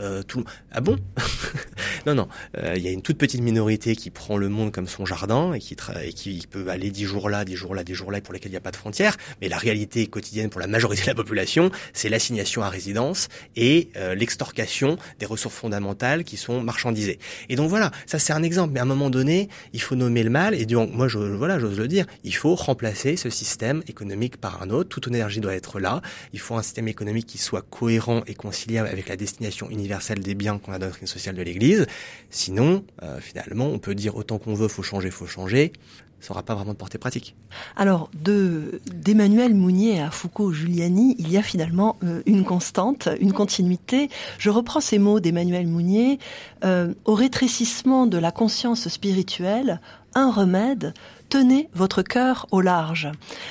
Euh, 0.00 0.22
tout... 0.22 0.44
Ah 0.72 0.80
bon? 0.80 0.98
Non, 2.06 2.14
non, 2.14 2.28
euh, 2.56 2.74
il 2.76 2.82
y 2.82 2.88
a 2.88 2.92
une 2.92 3.02
toute 3.02 3.18
petite 3.18 3.42
minorité 3.42 3.94
qui 3.94 4.08
prend 4.08 4.38
le 4.38 4.48
monde 4.48 4.72
comme 4.72 4.86
son 4.86 5.04
jardin 5.04 5.52
et 5.52 5.58
qui, 5.58 5.76
et 6.02 6.12
qui 6.14 6.46
peut 6.48 6.68
aller 6.68 6.90
dix 6.90 7.04
jours 7.04 7.28
là, 7.28 7.44
dix 7.44 7.56
jours 7.56 7.74
là, 7.74 7.84
dix 7.84 7.94
jours 7.94 8.10
là, 8.10 8.19
pour 8.20 8.34
lesquels 8.34 8.50
il 8.50 8.54
n'y 8.54 8.58
a 8.58 8.62
pas 8.62 8.70
de 8.70 8.76
frontières. 8.76 9.16
Mais 9.40 9.48
la 9.48 9.58
réalité 9.58 10.06
quotidienne 10.06 10.50
pour 10.50 10.60
la 10.60 10.66
majorité 10.66 11.02
de 11.02 11.06
la 11.08 11.14
population, 11.14 11.70
c'est 11.92 12.08
l'assignation 12.08 12.62
à 12.62 12.68
résidence 12.68 13.28
et 13.56 13.88
euh, 13.96 14.14
l'extorcation 14.14 14.96
des 15.18 15.26
ressources 15.26 15.54
fondamentales 15.54 16.24
qui 16.24 16.36
sont 16.36 16.62
marchandisées. 16.62 17.18
Et 17.48 17.56
donc 17.56 17.68
voilà, 17.68 17.90
ça 18.06 18.18
c'est 18.18 18.32
un 18.32 18.42
exemple. 18.42 18.72
Mais 18.74 18.80
à 18.80 18.84
un 18.84 18.86
moment 18.86 19.10
donné, 19.10 19.48
il 19.72 19.82
faut 19.82 19.96
nommer 19.96 20.22
le 20.22 20.30
mal. 20.30 20.54
Et 20.54 20.66
donc 20.66 20.92
moi, 20.92 21.08
je, 21.08 21.18
voilà, 21.18 21.58
j'ose 21.58 21.78
le 21.78 21.88
dire, 21.88 22.06
il 22.24 22.34
faut 22.34 22.54
remplacer 22.54 23.16
ce 23.16 23.30
système 23.30 23.82
économique 23.88 24.36
par 24.36 24.62
un 24.62 24.70
autre. 24.70 24.88
Toute 24.90 25.08
énergie 25.08 25.40
doit 25.40 25.54
être 25.54 25.80
là. 25.80 26.02
Il 26.32 26.40
faut 26.40 26.56
un 26.56 26.62
système 26.62 26.88
économique 26.88 27.26
qui 27.26 27.38
soit 27.38 27.62
cohérent 27.62 28.22
et 28.26 28.34
conciliable 28.34 28.88
avec 28.88 29.08
la 29.08 29.16
destination 29.16 29.70
universelle 29.70 30.20
des 30.20 30.34
biens 30.34 30.58
qu'on 30.58 30.72
a 30.72 30.78
dans 30.78 30.90
sociale 31.06 31.34
de 31.34 31.42
l'Église. 31.42 31.86
Sinon, 32.30 32.84
euh, 33.02 33.20
finalement, 33.20 33.66
on 33.66 33.78
peut 33.78 33.94
dire 33.94 34.16
autant 34.16 34.38
qu'on 34.38 34.54
veut, 34.54 34.68
faut 34.68 34.82
changer, 34.82 35.10
faut 35.10 35.26
changer 35.26 35.72
ça 36.20 36.42
pas 36.42 36.54
vraiment 36.54 36.72
de 36.72 36.76
portée 36.76 36.98
pratique. 36.98 37.34
Alors, 37.76 38.10
de 38.14 38.80
d'Emmanuel 38.92 39.54
Mounier 39.54 40.00
à 40.00 40.10
Foucault-Giuliani, 40.10 41.16
il 41.18 41.30
y 41.30 41.36
a 41.36 41.42
finalement 41.42 41.96
euh, 42.04 42.22
une 42.26 42.44
constante, 42.44 43.08
une 43.20 43.32
continuité. 43.32 44.10
Je 44.38 44.50
reprends 44.50 44.80
ces 44.80 44.98
mots 44.98 45.20
d'Emmanuel 45.20 45.66
Mounier. 45.66 46.18
Euh, 46.64 46.92
au 47.04 47.14
rétrécissement 47.14 48.06
de 48.06 48.18
la 48.18 48.32
conscience 48.32 48.88
spirituelle, 48.88 49.80
un 50.14 50.30
remède, 50.30 50.92
tenez 51.30 51.68
votre 51.72 52.02
cœur 52.02 52.46
au 52.50 52.60
large. 52.60 53.10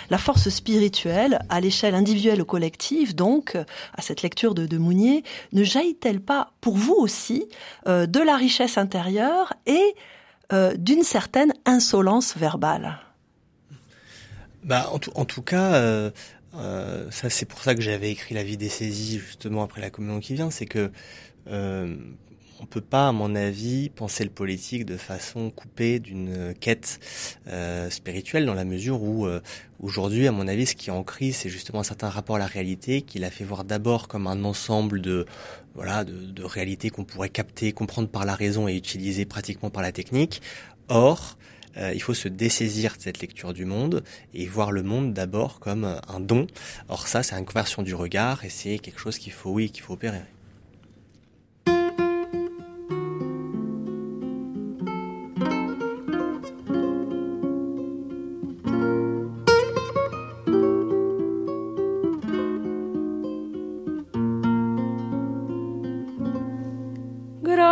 La 0.10 0.18
force 0.18 0.50
spirituelle, 0.50 1.40
à 1.50 1.60
l'échelle 1.62 1.96
individuelle 1.96 2.42
ou 2.42 2.46
collective, 2.46 3.16
donc, 3.16 3.56
à 3.56 4.02
cette 4.02 4.22
lecture 4.22 4.54
de, 4.54 4.68
de 4.68 4.78
Mounier, 4.78 5.24
ne 5.54 5.64
jaillit-elle 5.64 6.22
pas 6.22 6.52
pour 6.62 6.76
vous 6.76 6.96
aussi 6.96 7.46
euh, 7.88 8.06
de 8.06 8.20
la 8.20 8.36
richesse 8.36 8.78
intérieure 8.78 9.54
et 9.66 9.96
euh, 10.52 10.76
d'une 10.76 11.04
certaine 11.04 11.54
insolence 11.66 12.36
verbale. 12.38 13.00
Bah, 14.64 14.90
en, 14.92 15.26
tout, 15.26 15.42
cas, 15.42 15.76
euh, 15.76 16.12
euh, 16.56 17.08
c'est 17.12 17.46
pour 17.46 17.62
ça 17.62 17.76
que 17.76 17.82
j'avais 17.82 18.12
écrit 18.12 18.36
La 18.36 18.44
vie 18.44 18.58
des 18.58 18.70
saisies 18.70 19.20
justement 19.20 19.64
après 19.64 19.80
la 19.82 19.90
communion 19.90 20.20
qui 20.20 20.34
vient, 20.34 20.52
c'est 20.52 20.66
que 20.66 20.92
on 22.62 22.66
peut 22.66 22.82
pas, 22.82 23.08
à 23.08 23.12
mon 23.12 23.36
avis, 23.36 23.90
penser 23.90 24.24
le 24.24 24.30
politique 24.30 24.86
de 24.86 24.98
façon 24.98 25.50
coupée 25.50 26.00
d'une 26.00 26.54
quête 26.60 27.00
euh, 27.48 27.90
spirituelle, 27.90 28.46
dans 28.46 28.54
la 28.54 28.66
mesure 28.66 29.02
où 29.02 29.26
euh, 29.26 29.42
aujourd'hui, 29.80 30.28
à 30.28 30.32
mon 30.32 30.48
avis, 30.48 30.66
ce 30.66 30.76
qui 30.76 30.90
est 30.90 30.94
en 30.94 31.04
crise, 31.04 31.38
c'est 31.38 31.50
justement 31.50 31.80
un 31.80 31.84
certain 31.84 32.10
rapport 32.10 32.36
à 32.36 32.40
la 32.40 32.48
réalité, 32.48 33.02
qui 33.02 33.20
l'a 33.20 33.32
fait 33.32 33.46
voir 33.46 33.64
d'abord 33.64 34.08
comme 34.08 34.28
un 34.28 34.44
ensemble 34.44 35.02
de 35.02 35.26
voilà 35.76 36.04
de, 36.04 36.26
de 36.26 36.44
réalités 36.44 36.90
qu'on 36.90 37.06
pourrait 37.06 37.30
capter, 37.30 37.72
comprendre 37.72 38.10
par 38.10 38.26
la 38.26 38.36
raison 38.36 38.68
et 38.68 38.76
utiliser 38.76 39.26
pratiquement 39.26 39.70
par 39.70 39.82
la 39.82 39.92
technique. 39.92 40.42
Or, 40.90 41.38
euh, 41.78 41.92
il 41.94 42.02
faut 42.02 42.14
se 42.14 42.28
dessaisir 42.28 42.98
de 42.98 43.02
cette 43.02 43.22
lecture 43.22 43.54
du 43.54 43.66
monde 43.66 44.04
et 44.34 44.46
voir 44.48 44.72
le 44.72 44.84
monde 44.84 45.14
d'abord 45.14 45.60
comme 45.60 46.00
un 46.08 46.20
don. 46.20 46.48
Or 46.90 47.08
ça, 47.08 47.24
c'est 47.24 47.36
une 47.36 47.46
conversion 47.46 47.84
du 47.84 47.96
regard 47.96 48.44
et 48.44 48.50
c'est 48.50 48.80
quelque 48.80 49.00
chose 49.00 49.18
qu'il 49.18 49.34
faut, 49.34 49.52
oui, 49.52 49.70
qu'il 49.70 49.84
faut 49.84 49.94
opérer. 49.94 50.22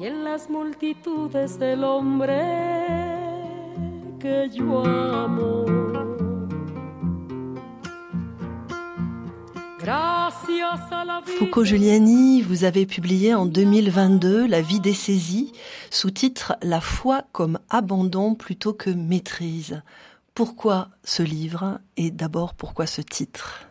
y 0.00 0.06
en 0.06 0.24
las 0.24 0.48
multitudes 0.48 1.58
que 4.18 4.48
yo 4.50 4.84
amo. 4.84 5.66
Foucault 11.38 11.64
Giuliani, 11.64 12.42
vous 12.42 12.64
avez 12.64 12.86
publié 12.86 13.34
en 13.34 13.46
2022 13.46 14.46
La 14.46 14.62
vie 14.62 14.78
des 14.78 14.94
saisies, 14.94 15.52
sous-titre 15.90 16.54
La 16.62 16.80
foi 16.80 17.24
comme 17.32 17.58
abandon 17.70 18.34
plutôt 18.34 18.72
que 18.72 18.90
maîtrise. 18.90 19.82
Pourquoi 20.34 20.88
ce 21.02 21.22
livre 21.22 21.80
et 21.96 22.10
d'abord 22.10 22.54
pourquoi 22.54 22.86
ce 22.86 23.00
titre? 23.00 23.69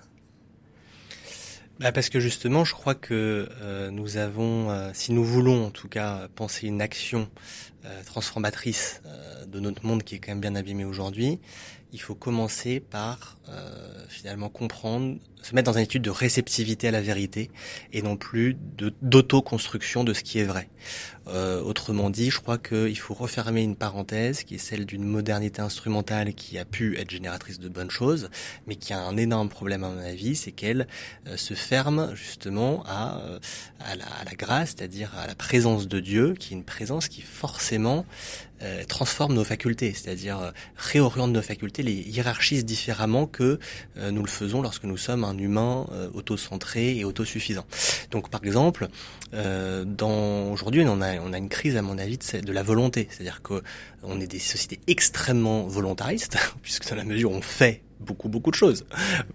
Bah 1.80 1.94
parce 1.94 2.10
que 2.10 2.20
justement, 2.20 2.66
je 2.66 2.74
crois 2.74 2.94
que 2.94 3.48
euh, 3.62 3.90
nous 3.90 4.18
avons, 4.18 4.70
euh, 4.70 4.92
si 4.94 5.14
nous 5.14 5.24
voulons 5.24 5.68
en 5.68 5.70
tout 5.70 5.88
cas 5.88 6.28
penser 6.36 6.68
une 6.68 6.82
action 6.82 7.30
euh, 7.86 8.04
transformatrice 8.06 9.02
de 9.48 9.60
notre 9.62 9.86
monde 9.86 10.04
qui 10.04 10.16
est 10.16 10.20
quand 10.20 10.34
même 10.34 10.42
bien 10.42 10.56
abîmé 10.56 10.84
aujourd'hui, 10.84 11.40
il 11.92 12.02
faut 12.02 12.16
commencer 12.16 12.80
par 12.80 13.38
euh, 13.50 14.06
finalement 14.08 14.50
comprendre, 14.50 15.18
se 15.42 15.56
mettre 15.56 15.72
dans 15.72 15.78
une 15.78 15.84
étude 15.84 16.04
de 16.04 16.10
réceptivité 16.10 16.90
à 16.90 16.92
la 16.92 17.02
vérité 17.02 17.50
et 17.94 18.02
non 18.02 18.18
plus 18.18 18.58
d'auto-construction 19.02 20.04
de, 20.04 20.14
ce 20.14 20.24
qui 20.24 20.40
est 20.40 20.44
vrai. 20.44 20.70
Euh, 21.28 21.62
autrement 21.62 22.10
dit, 22.10 22.30
je 22.30 22.40
crois 22.40 22.58
qu'il 22.58 22.98
faut 22.98 23.14
refermer 23.14 23.62
une 23.62 23.76
parenthèse 23.76 24.44
qui 24.44 24.56
est 24.56 24.60
celle 24.60 24.86
d'une 24.86 25.04
modernité 25.04 25.62
instrumentale 25.62 26.34
qui 26.34 26.58
a 26.58 26.66
pu 26.66 26.98
être 26.98 27.10
génératrice 27.10 27.60
de 27.60 27.70
bonnes 27.70 27.92
choses, 27.92 28.30
mais 28.68 28.76
qui 28.76 28.94
a 28.94 29.00
un 29.00 29.18
énorme 29.18 29.50
problème 29.50 29.84
à 29.84 29.90
mon 29.90 30.00
avis, 30.00 30.36
c'est 30.36 30.52
qu'elle 30.52 30.88
euh, 31.28 31.38
se 31.38 31.54
ferme 31.54 32.14
justement 32.16 32.84
à, 32.86 33.20
euh, 33.22 33.40
à, 33.80 33.96
la, 33.96 34.06
à 34.06 34.24
la 34.26 34.34
grâce, 34.34 34.76
c'est-à-dire 34.78 35.12
à 35.18 35.28
la 35.28 35.36
présence 35.36 35.88
de 35.88 36.00
Dieu, 36.00 36.34
qui 36.34 36.54
est 36.54 36.58
une 36.58 36.64
présence 36.64 37.08
qui 37.08 37.22
forcément 37.22 38.06
euh, 38.62 38.84
transforme 38.86 39.34
nos 39.34 39.44
facultés, 39.44 39.94
c'est-à-dire 39.94 40.40
euh, 40.40 40.52
réoriente 40.76 41.32
nos 41.32 41.42
facultés, 41.42 41.84
les 41.84 41.94
hiérarchise 41.94 42.66
différemment 42.66 43.26
que 43.26 43.60
euh, 43.98 44.12
nous 44.12 44.22
le 44.22 44.30
faisons 44.30 44.62
lorsque 44.62 44.84
nous 44.84 44.98
sommes 44.98 45.24
un 45.24 45.38
humain 45.38 45.88
euh, 45.92 46.10
autocentré 46.14 46.98
et 46.98 47.06
autosuffisant. 47.06 47.66
Donc 48.12 48.30
par 48.30 48.44
exemple, 48.44 48.88
euh, 49.34 49.86
dans 49.86 50.52
aujourd'hui 50.52 50.84
on 50.88 51.02
a 51.02 51.18
on 51.20 51.34
a 51.34 51.38
une 51.38 51.50
crise 51.50 51.78
à 51.78 51.82
mon 51.82 51.98
avis 51.98 52.18
de, 52.18 52.42
de 52.42 52.52
la 52.52 52.64
volonté, 52.64 53.08
c'est-à-dire 53.12 53.42
que 53.42 53.62
on 54.04 54.20
est 54.20 54.28
des 54.28 54.40
sociétés 54.40 54.80
extrêmement 54.88 55.68
volontaristes 55.68 56.38
puisque 56.62 56.90
dans 56.90 56.96
la 56.96 57.04
mesure 57.04 57.32
où 57.32 57.36
on 57.36 57.42
fait 57.42 57.82
beaucoup 58.00 58.30
beaucoup 58.30 58.52
de 58.52 58.56
choses. 58.56 58.86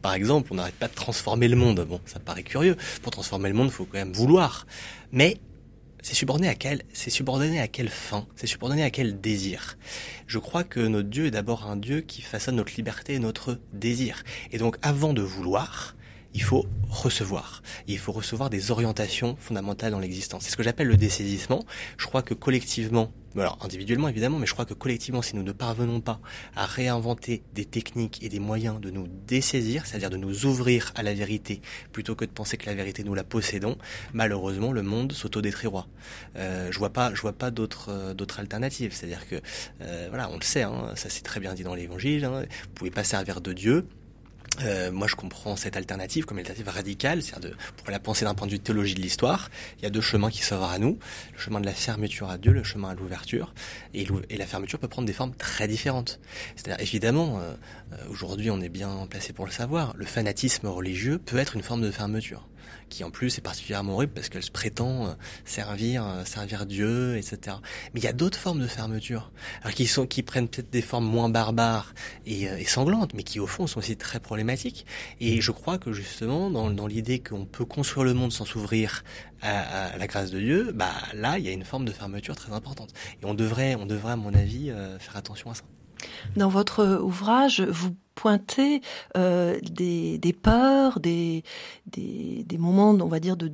Par 0.02 0.14
exemple, 0.14 0.48
on 0.52 0.56
n'arrête 0.56 0.74
pas 0.74 0.88
de 0.88 0.94
transformer 0.94 1.48
le 1.48 1.56
monde. 1.56 1.84
Bon, 1.88 2.00
ça 2.06 2.18
paraît 2.18 2.42
curieux. 2.42 2.76
Pour 3.02 3.12
transformer 3.12 3.48
le 3.48 3.54
monde, 3.54 3.68
il 3.68 3.72
faut 3.72 3.84
quand 3.84 3.98
même 3.98 4.12
vouloir. 4.12 4.66
Mais 5.12 5.38
c'est 6.04 6.14
subordonné 6.14 6.48
à 6.48 6.54
quel, 6.54 6.82
c'est 6.92 7.08
subordonné 7.08 7.58
à 7.60 7.66
quelle 7.66 7.88
fin, 7.88 8.26
c'est 8.36 8.46
subordonné 8.46 8.82
à 8.82 8.90
quel 8.90 9.22
désir? 9.22 9.78
Je 10.26 10.38
crois 10.38 10.62
que 10.62 10.80
notre 10.80 11.08
Dieu 11.08 11.24
est 11.26 11.30
d'abord 11.30 11.66
un 11.66 11.76
Dieu 11.76 12.02
qui 12.02 12.20
façonne 12.20 12.56
notre 12.56 12.74
liberté 12.76 13.14
et 13.14 13.18
notre 13.18 13.58
désir. 13.72 14.22
Et 14.52 14.58
donc, 14.58 14.76
avant 14.82 15.14
de 15.14 15.22
vouloir, 15.22 15.96
il 16.34 16.42
faut 16.42 16.66
recevoir. 16.90 17.62
Il 17.88 17.96
faut 17.96 18.12
recevoir 18.12 18.50
des 18.50 18.70
orientations 18.70 19.34
fondamentales 19.36 19.92
dans 19.92 19.98
l'existence. 19.98 20.42
C'est 20.44 20.50
ce 20.50 20.58
que 20.58 20.62
j'appelle 20.62 20.88
le 20.88 20.98
dessaisissement. 20.98 21.64
Je 21.96 22.06
crois 22.06 22.20
que 22.20 22.34
collectivement, 22.34 23.10
alors 23.40 23.58
individuellement 23.62 24.08
évidemment, 24.08 24.38
mais 24.38 24.46
je 24.46 24.52
crois 24.52 24.64
que 24.64 24.74
collectivement, 24.74 25.22
si 25.22 25.36
nous 25.36 25.42
ne 25.42 25.52
parvenons 25.52 26.00
pas 26.00 26.20
à 26.56 26.66
réinventer 26.66 27.42
des 27.54 27.64
techniques 27.64 28.22
et 28.22 28.28
des 28.28 28.38
moyens 28.38 28.80
de 28.80 28.90
nous 28.90 29.06
dessaisir, 29.26 29.86
c'est-à-dire 29.86 30.10
de 30.10 30.16
nous 30.16 30.46
ouvrir 30.46 30.92
à 30.94 31.02
la 31.02 31.14
vérité, 31.14 31.60
plutôt 31.92 32.14
que 32.14 32.24
de 32.24 32.30
penser 32.30 32.56
que 32.56 32.66
la 32.66 32.74
vérité 32.74 33.04
nous 33.04 33.14
la 33.14 33.24
possédons, 33.24 33.76
malheureusement 34.12 34.72
le 34.72 34.82
monde 34.82 35.12
s'autodétruira. 35.12 35.86
Euh, 36.36 36.70
je 36.70 36.78
vois 36.78 36.90
pas, 36.90 37.14
je 37.14 37.20
vois 37.20 37.32
pas 37.32 37.50
d'autres 37.50 37.90
euh, 37.90 38.14
alternatives. 38.38 38.92
C'est-à-dire 38.92 39.28
que 39.28 39.36
euh, 39.80 40.06
voilà, 40.08 40.30
on 40.30 40.36
le 40.36 40.42
sait, 40.42 40.62
hein, 40.62 40.92
ça 40.94 41.08
c'est 41.10 41.22
très 41.22 41.40
bien 41.40 41.54
dit 41.54 41.62
dans 41.62 41.74
l'Évangile. 41.74 42.24
Hein, 42.24 42.42
vous 42.42 42.74
pouvez 42.74 42.90
pas 42.90 43.04
servir 43.04 43.40
de 43.40 43.52
Dieu 43.52 43.86
euh, 44.62 44.92
moi, 44.92 45.06
je 45.06 45.16
comprends 45.16 45.56
cette 45.56 45.76
alternative 45.76 46.24
comme 46.24 46.38
une 46.38 46.42
alternative 46.46 46.68
radicale, 46.72 47.22
c'est-à-dire 47.22 47.56
pour 47.76 47.90
la 47.90 47.98
penser 47.98 48.24
d'un 48.24 48.34
point 48.34 48.46
de 48.46 48.52
vue 48.52 48.58
de 48.58 48.62
théologie 48.62 48.94
de 48.94 49.00
l'histoire. 49.00 49.50
Il 49.78 49.84
y 49.84 49.86
a 49.86 49.90
deux 49.90 50.00
chemins 50.00 50.30
qui 50.30 50.42
s'ouvrent 50.42 50.70
à 50.70 50.78
nous 50.78 50.98
le 51.32 51.38
chemin 51.38 51.60
de 51.60 51.66
la 51.66 51.72
fermeture 51.72 52.30
à 52.30 52.38
Dieu, 52.38 52.52
le 52.52 52.64
chemin 52.64 52.90
à 52.90 52.94
l'ouverture. 52.94 53.52
Et, 53.94 54.06
la 54.36 54.46
fermeture 54.46 54.78
peut 54.78 54.88
prendre 54.88 55.06
des 55.06 55.12
formes 55.12 55.34
très 55.34 55.68
différentes. 55.68 56.20
C'est-à-dire, 56.56 56.80
évidemment, 56.80 57.40
euh, 57.40 57.54
aujourd'hui, 58.10 58.50
on 58.50 58.60
est 58.60 58.68
bien 58.68 59.06
placé 59.08 59.32
pour 59.32 59.46
le 59.46 59.52
savoir. 59.52 59.92
Le 59.96 60.06
fanatisme 60.06 60.66
religieux 60.66 61.18
peut 61.18 61.38
être 61.38 61.56
une 61.56 61.62
forme 61.62 61.82
de 61.82 61.90
fermeture 61.90 62.46
qui 62.88 63.04
en 63.04 63.10
plus 63.10 63.38
est 63.38 63.40
particulièrement 63.40 63.94
horrible 63.94 64.12
parce 64.14 64.28
qu'elle 64.28 64.42
se 64.42 64.50
prétend 64.50 65.06
euh, 65.06 65.12
servir, 65.44 66.06
euh, 66.06 66.24
servir 66.24 66.66
Dieu, 66.66 67.16
etc. 67.16 67.56
Mais 67.92 68.00
il 68.00 68.04
y 68.04 68.08
a 68.08 68.12
d'autres 68.12 68.38
formes 68.38 68.60
de 68.60 68.66
fermeture, 68.66 69.32
alors 69.62 69.74
qui 69.74 69.86
sont, 69.86 70.06
qui 70.06 70.22
prennent 70.22 70.48
peut-être 70.48 70.70
des 70.70 70.82
formes 70.82 71.06
moins 71.06 71.28
barbares 71.28 71.94
et, 72.26 72.48
euh, 72.48 72.58
et, 72.58 72.64
sanglantes, 72.64 73.14
mais 73.14 73.22
qui 73.22 73.40
au 73.40 73.46
fond 73.46 73.66
sont 73.66 73.78
aussi 73.78 73.96
très 73.96 74.20
problématiques. 74.20 74.86
Et 75.20 75.40
je 75.40 75.50
crois 75.50 75.78
que 75.78 75.92
justement, 75.92 76.50
dans, 76.50 76.70
dans 76.70 76.86
l'idée 76.86 77.20
qu'on 77.20 77.46
peut 77.46 77.64
construire 77.64 78.04
le 78.04 78.14
monde 78.14 78.32
sans 78.32 78.44
s'ouvrir 78.44 79.04
à, 79.42 79.92
à, 79.92 79.96
la 79.98 80.06
grâce 80.06 80.30
de 80.30 80.40
Dieu, 80.40 80.72
bah 80.74 80.92
là, 81.14 81.38
il 81.38 81.44
y 81.44 81.48
a 81.48 81.52
une 81.52 81.64
forme 81.64 81.84
de 81.84 81.92
fermeture 81.92 82.36
très 82.36 82.52
importante. 82.52 82.92
Et 83.22 83.26
on 83.26 83.34
devrait, 83.34 83.74
on 83.74 83.86
devrait, 83.86 84.12
à 84.12 84.16
mon 84.16 84.34
avis, 84.34 84.72
faire 84.98 85.16
attention 85.16 85.50
à 85.50 85.54
ça. 85.54 85.64
Dans 86.36 86.48
votre 86.48 86.98
ouvrage, 87.00 87.60
vous 87.60 87.94
pointez 88.14 88.80
euh, 89.16 89.58
des, 89.62 90.36
peurs, 90.40 91.00
des, 91.00 91.42
moments, 92.58 92.90
on 92.90 93.08
va 93.08 93.20
dire, 93.20 93.36
de, 93.36 93.50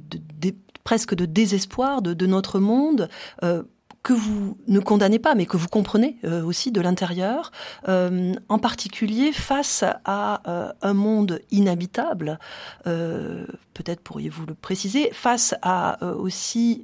presque 0.84 1.14
de 1.14 1.26
désespoir 1.26 2.02
de, 2.02 2.26
notre 2.26 2.58
monde. 2.58 3.08
Euh, 3.42 3.62
que 4.02 4.14
vous 4.14 4.56
ne 4.66 4.80
condamnez 4.80 5.18
pas, 5.18 5.34
mais 5.34 5.44
que 5.44 5.58
vous 5.58 5.68
comprenez 5.68 6.16
euh, 6.24 6.42
aussi 6.42 6.72
de 6.72 6.80
l'intérieur, 6.80 7.52
en 7.86 8.58
particulier 8.58 9.30
face 9.30 9.84
à 10.06 10.72
un 10.80 10.94
monde 10.94 11.40
inhabitable, 11.50 12.38
peut-être 12.84 14.00
pourriez-vous 14.00 14.46
le 14.46 14.54
préciser, 14.54 15.10
face 15.12 15.54
à 15.60 15.98
aussi, 16.14 16.82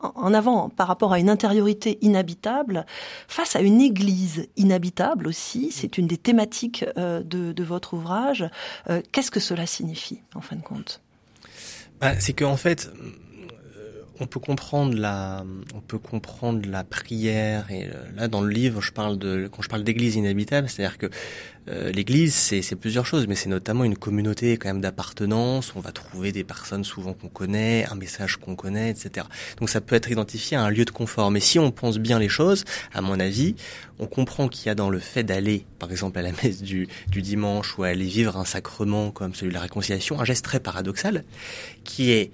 en 0.00 0.34
avant 0.34 0.68
par 0.68 0.88
rapport 0.88 1.12
à 1.12 1.18
une 1.18 1.30
intériorité 1.30 1.98
inhabitable, 2.02 2.86
face 3.28 3.56
à 3.56 3.60
une 3.60 3.80
église 3.80 4.48
inhabitable 4.56 5.26
aussi, 5.26 5.70
c'est 5.72 5.98
une 5.98 6.06
des 6.06 6.18
thématiques 6.18 6.84
de, 6.96 7.22
de, 7.52 7.64
votre 7.64 7.94
ouvrage. 7.94 8.48
Qu'est-ce 9.12 9.30
que 9.30 9.40
cela 9.40 9.66
signifie, 9.66 10.20
en 10.34 10.40
fin 10.40 10.56
de 10.56 10.62
compte? 10.62 11.00
Bah, 12.00 12.20
C'est 12.20 12.34
qu'en 12.34 12.56
fait, 12.56 12.90
on 14.20 14.26
peut 14.26 14.40
comprendre 14.40 14.96
la, 14.96 15.44
on 15.74 15.80
peut 15.80 15.98
comprendre 15.98 16.68
la 16.68 16.84
prière 16.84 17.70
et 17.70 17.88
là 18.16 18.28
dans 18.28 18.40
le 18.40 18.50
livre 18.50 18.80
je 18.80 18.92
parle 18.92 19.18
de 19.18 19.48
quand 19.52 19.62
je 19.62 19.68
parle 19.68 19.84
d'église 19.84 20.16
inhabitable, 20.16 20.68
c'est-à-dire 20.68 20.98
que 20.98 21.10
euh, 21.68 21.90
l'église 21.90 22.34
c'est, 22.34 22.76
plusieurs 22.76 23.06
choses, 23.06 23.26
mais 23.26 23.34
c'est 23.34 23.48
notamment 23.48 23.82
une 23.82 23.96
communauté 23.96 24.56
quand 24.56 24.68
même 24.68 24.80
d'appartenance. 24.80 25.72
On 25.74 25.80
va 25.80 25.90
trouver 25.90 26.30
des 26.30 26.44
personnes 26.44 26.84
souvent 26.84 27.12
qu'on 27.12 27.28
connaît, 27.28 27.86
un 27.90 27.96
message 27.96 28.36
qu'on 28.36 28.54
connaît, 28.54 28.90
etc. 28.90 29.26
Donc 29.58 29.68
ça 29.68 29.80
peut 29.80 29.96
être 29.96 30.10
identifié 30.10 30.56
à 30.56 30.62
un 30.62 30.70
lieu 30.70 30.84
de 30.84 30.90
confort. 30.90 31.30
Mais 31.32 31.40
si 31.40 31.58
on 31.58 31.72
pense 31.72 31.98
bien 31.98 32.20
les 32.20 32.28
choses, 32.28 32.64
à 32.94 33.00
mon 33.00 33.18
avis, 33.18 33.56
on 33.98 34.06
comprend 34.06 34.48
qu'il 34.48 34.66
y 34.66 34.68
a 34.68 34.76
dans 34.76 34.90
le 34.90 35.00
fait 35.00 35.24
d'aller, 35.24 35.66
par 35.80 35.90
exemple 35.90 36.18
à 36.18 36.22
la 36.22 36.30
messe 36.42 36.62
du, 36.62 36.86
du 37.08 37.20
dimanche 37.20 37.76
ou 37.78 37.82
aller 37.82 38.06
vivre 38.06 38.36
un 38.36 38.44
sacrement 38.44 39.10
comme 39.10 39.34
celui 39.34 39.50
de 39.50 39.54
la 39.54 39.62
réconciliation, 39.62 40.20
un 40.20 40.24
geste 40.24 40.44
très 40.44 40.60
paradoxal 40.60 41.24
qui 41.82 42.12
est 42.12 42.30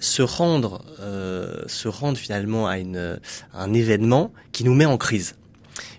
se 0.00 0.22
rendre, 0.22 0.84
euh, 1.00 1.62
se 1.66 1.88
rendre 1.88 2.18
finalement 2.18 2.66
à, 2.66 2.78
une, 2.78 3.18
un 3.52 3.74
événement 3.74 4.32
qui 4.52 4.64
nous 4.64 4.74
met 4.74 4.86
en 4.86 4.96
crise. 4.96 5.36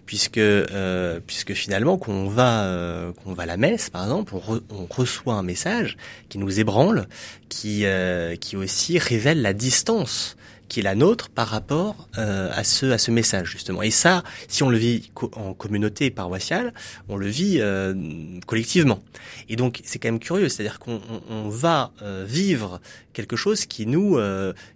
Puisque, 0.06 0.38
euh, 0.38 1.20
puisque 1.26 1.54
finalement, 1.54 1.98
qu'on 1.98 2.28
va, 2.28 2.66
euh, 2.66 3.12
qu'on 3.12 3.34
va 3.34 3.44
à 3.44 3.46
la 3.48 3.58
messe, 3.58 3.90
par 3.90 4.04
exemple, 4.04 4.36
on, 4.36 4.62
on, 4.70 4.88
reçoit 4.88 5.34
un 5.34 5.42
message 5.42 5.98
qui 6.30 6.38
nous 6.38 6.60
ébranle, 6.60 7.08
qui, 7.50 7.86
euh, 7.86 8.36
qui 8.36 8.56
aussi 8.56 9.00
révèle 9.00 9.42
la 9.42 9.54
distance 9.54 10.38
qui 10.68 10.80
est 10.80 10.84
la 10.84 10.96
nôtre 10.96 11.30
par 11.30 11.48
rapport 11.48 12.08
euh, 12.18 12.50
à 12.54 12.64
ce 12.64 12.88
à 12.88 12.98
ce 12.98 13.12
message 13.12 13.50
justement. 13.50 13.82
Et 13.82 13.92
ça, 13.92 14.24
si 14.48 14.64
on 14.64 14.70
le 14.70 14.78
vit 14.78 15.12
en 15.34 15.54
communauté 15.54 16.10
paroissiale, 16.10 16.74
on 17.08 17.18
le 17.18 17.28
vit 17.28 17.58
euh, 17.60 17.94
collectivement. 18.46 19.04
Et 19.50 19.56
donc 19.56 19.82
c'est 19.84 20.00
quand 20.00 20.08
même 20.08 20.20
curieux, 20.20 20.50
c'est-à-dire 20.50 20.80
qu'on 20.80 21.02
on, 21.30 21.50
va 21.50 21.92
euh, 22.02 22.26
vivre 22.28 22.82
quelque 23.14 23.36
chose 23.36 23.66
qui 23.66 23.86
nous 23.86 24.18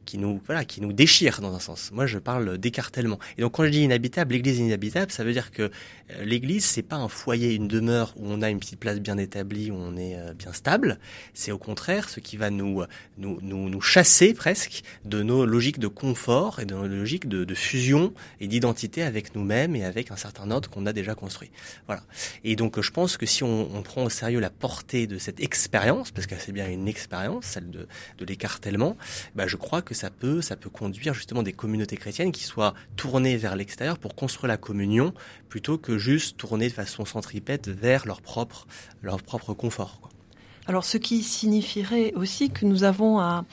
qui 0.05 0.17
nous 0.17 0.41
voilà 0.45 0.63
qui 0.63 0.81
nous 0.81 0.93
déchire 0.93 1.41
dans 1.41 1.53
un 1.53 1.59
sens. 1.59 1.91
Moi 1.91 2.05
je 2.05 2.19
parle 2.19 2.57
d'écartèlement. 2.57 3.19
Et 3.37 3.41
donc 3.41 3.53
quand 3.53 3.65
je 3.65 3.69
dis 3.69 3.81
inhabitable, 3.81 4.33
l'église 4.33 4.59
inhabitable, 4.59 5.11
ça 5.11 5.23
veut 5.23 5.33
dire 5.33 5.51
que 5.51 5.71
l'église 6.21 6.65
c'est 6.65 6.83
pas 6.83 6.95
un 6.95 7.09
foyer, 7.09 7.53
une 7.53 7.67
demeure 7.67 8.13
où 8.17 8.25
on 8.27 8.41
a 8.41 8.49
une 8.49 8.59
petite 8.59 8.79
place 8.79 8.99
bien 8.99 9.17
établie, 9.17 9.71
où 9.71 9.75
on 9.75 9.97
est 9.97 10.17
bien 10.37 10.53
stable. 10.53 10.99
C'est 11.33 11.51
au 11.51 11.57
contraire 11.57 12.09
ce 12.09 12.19
qui 12.19 12.37
va 12.37 12.49
nous 12.49 12.83
nous 13.17 13.39
nous, 13.41 13.69
nous 13.69 13.81
chasser 13.81 14.33
presque 14.33 14.83
de 15.05 15.21
nos 15.21 15.45
logiques 15.45 15.79
de 15.79 15.88
confort 15.89 16.59
et 16.59 16.65
de 16.65 16.75
logique 16.75 17.27
de, 17.27 17.53
fusion 17.53 18.13
et 18.39 18.47
d'identité 18.47 19.03
avec 19.03 19.35
nous-mêmes 19.35 19.75
et 19.75 19.83
avec 19.83 20.11
un 20.11 20.15
certain 20.15 20.49
ordre 20.51 20.69
qu'on 20.69 20.85
a 20.85 20.93
déjà 20.93 21.15
construit. 21.15 21.51
Voilà. 21.87 22.03
Et 22.43 22.55
donc 22.55 22.79
je 22.79 22.91
pense 22.91 23.17
que 23.17 23.25
si 23.25 23.43
on, 23.43 23.81
prend 23.83 24.03
au 24.03 24.09
sérieux 24.09 24.39
la 24.39 24.49
portée 24.49 25.07
de 25.07 25.17
cette 25.17 25.39
expérience, 25.39 26.11
parce 26.11 26.27
que 26.27 26.35
c'est 26.37 26.51
bien 26.51 26.67
une 26.69 26.87
expérience, 26.87 27.45
celle 27.45 27.69
de, 27.71 27.87
de 28.17 28.25
l'écartèlement, 28.25 28.97
bah 29.35 29.47
je 29.47 29.55
crois 29.55 29.81
que 29.81 29.93
ça 29.93 30.09
peut, 30.09 30.41
ça 30.41 30.55
peut 30.55 30.69
conduire 30.69 31.13
justement 31.13 31.43
des 31.43 31.53
communautés 31.53 31.97
chrétiennes 31.97 32.31
qui 32.31 32.43
soient 32.43 32.73
tournées 32.95 33.37
vers 33.37 33.55
l'extérieur 33.55 33.97
pour 33.97 34.15
construire 34.15 34.47
la 34.47 34.57
communion 34.57 35.13
plutôt 35.49 35.77
que 35.77 35.97
juste 35.97 36.37
tourner 36.37 36.67
de 36.67 36.73
façon 36.73 37.05
centripète 37.05 37.67
vers 37.67 38.05
leur 38.05 38.21
propre, 38.21 38.67
leur 39.01 39.21
propre 39.21 39.53
confort. 39.53 40.09
Alors, 40.69 40.85
ce 40.85 40.99
qui 40.99 41.23
signifierait 41.23 42.13
aussi 42.13 42.51
que 42.51 42.63
nous 42.63 42.83
avons 42.83 43.19
à, 43.19 43.43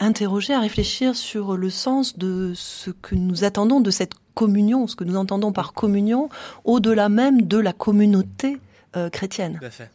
interroger, 0.00 0.52
à 0.52 0.58
réfléchir 0.58 1.14
sur 1.14 1.56
le 1.56 1.70
sens 1.70 2.18
de 2.18 2.52
ce 2.56 2.90
que 2.90 3.14
nous 3.14 3.44
attendons 3.44 3.80
de 3.80 3.92
cette 3.92 4.14
communion, 4.34 4.88
ce 4.88 4.96
que 4.96 5.04
nous 5.04 5.14
entendons 5.14 5.52
par 5.52 5.72
communion, 5.72 6.30
au-delà 6.64 7.08
même 7.08 7.42
de 7.42 7.58
la 7.58 7.72
communauté 7.72 8.58
euh, 8.96 9.08
chrétienne. 9.08 9.58
Tout 9.60 9.66
à 9.66 9.70
fait. 9.70 9.90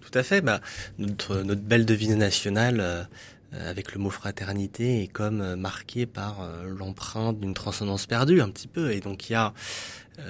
Tout 0.00 0.18
à 0.18 0.22
fait. 0.22 0.40
Bah, 0.40 0.62
notre, 0.98 1.42
belle 1.42 1.84
devise 1.84 2.16
nationale. 2.16 2.80
Euh, 2.80 3.04
avec 3.52 3.94
le 3.94 4.00
mot 4.00 4.10
fraternité 4.10 5.02
est 5.02 5.06
comme 5.06 5.40
euh, 5.40 5.56
marqué 5.56 6.04
par 6.04 6.38
l'empreinte 6.66 7.38
d'une 7.38 7.54
transcendance 7.54 8.04
perdue 8.06 8.40
un 8.40 8.48
petit 8.48 8.66
peu 8.66 8.90
et 8.90 9.00
donc 9.00 9.30
il 9.30 9.34
y 9.34 9.36
a 9.36 9.54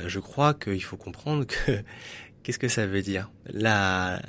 je 0.06 0.20
crois 0.20 0.52
qu'il 0.52 0.82
faut 0.82 0.98
comprendre 0.98 1.44
que 1.46 1.82
qu'est-ce 2.42 2.58
que 2.58 2.68
ça 2.68 2.86
veut 2.86 3.02
dire? 3.02 3.30
La 3.46 4.20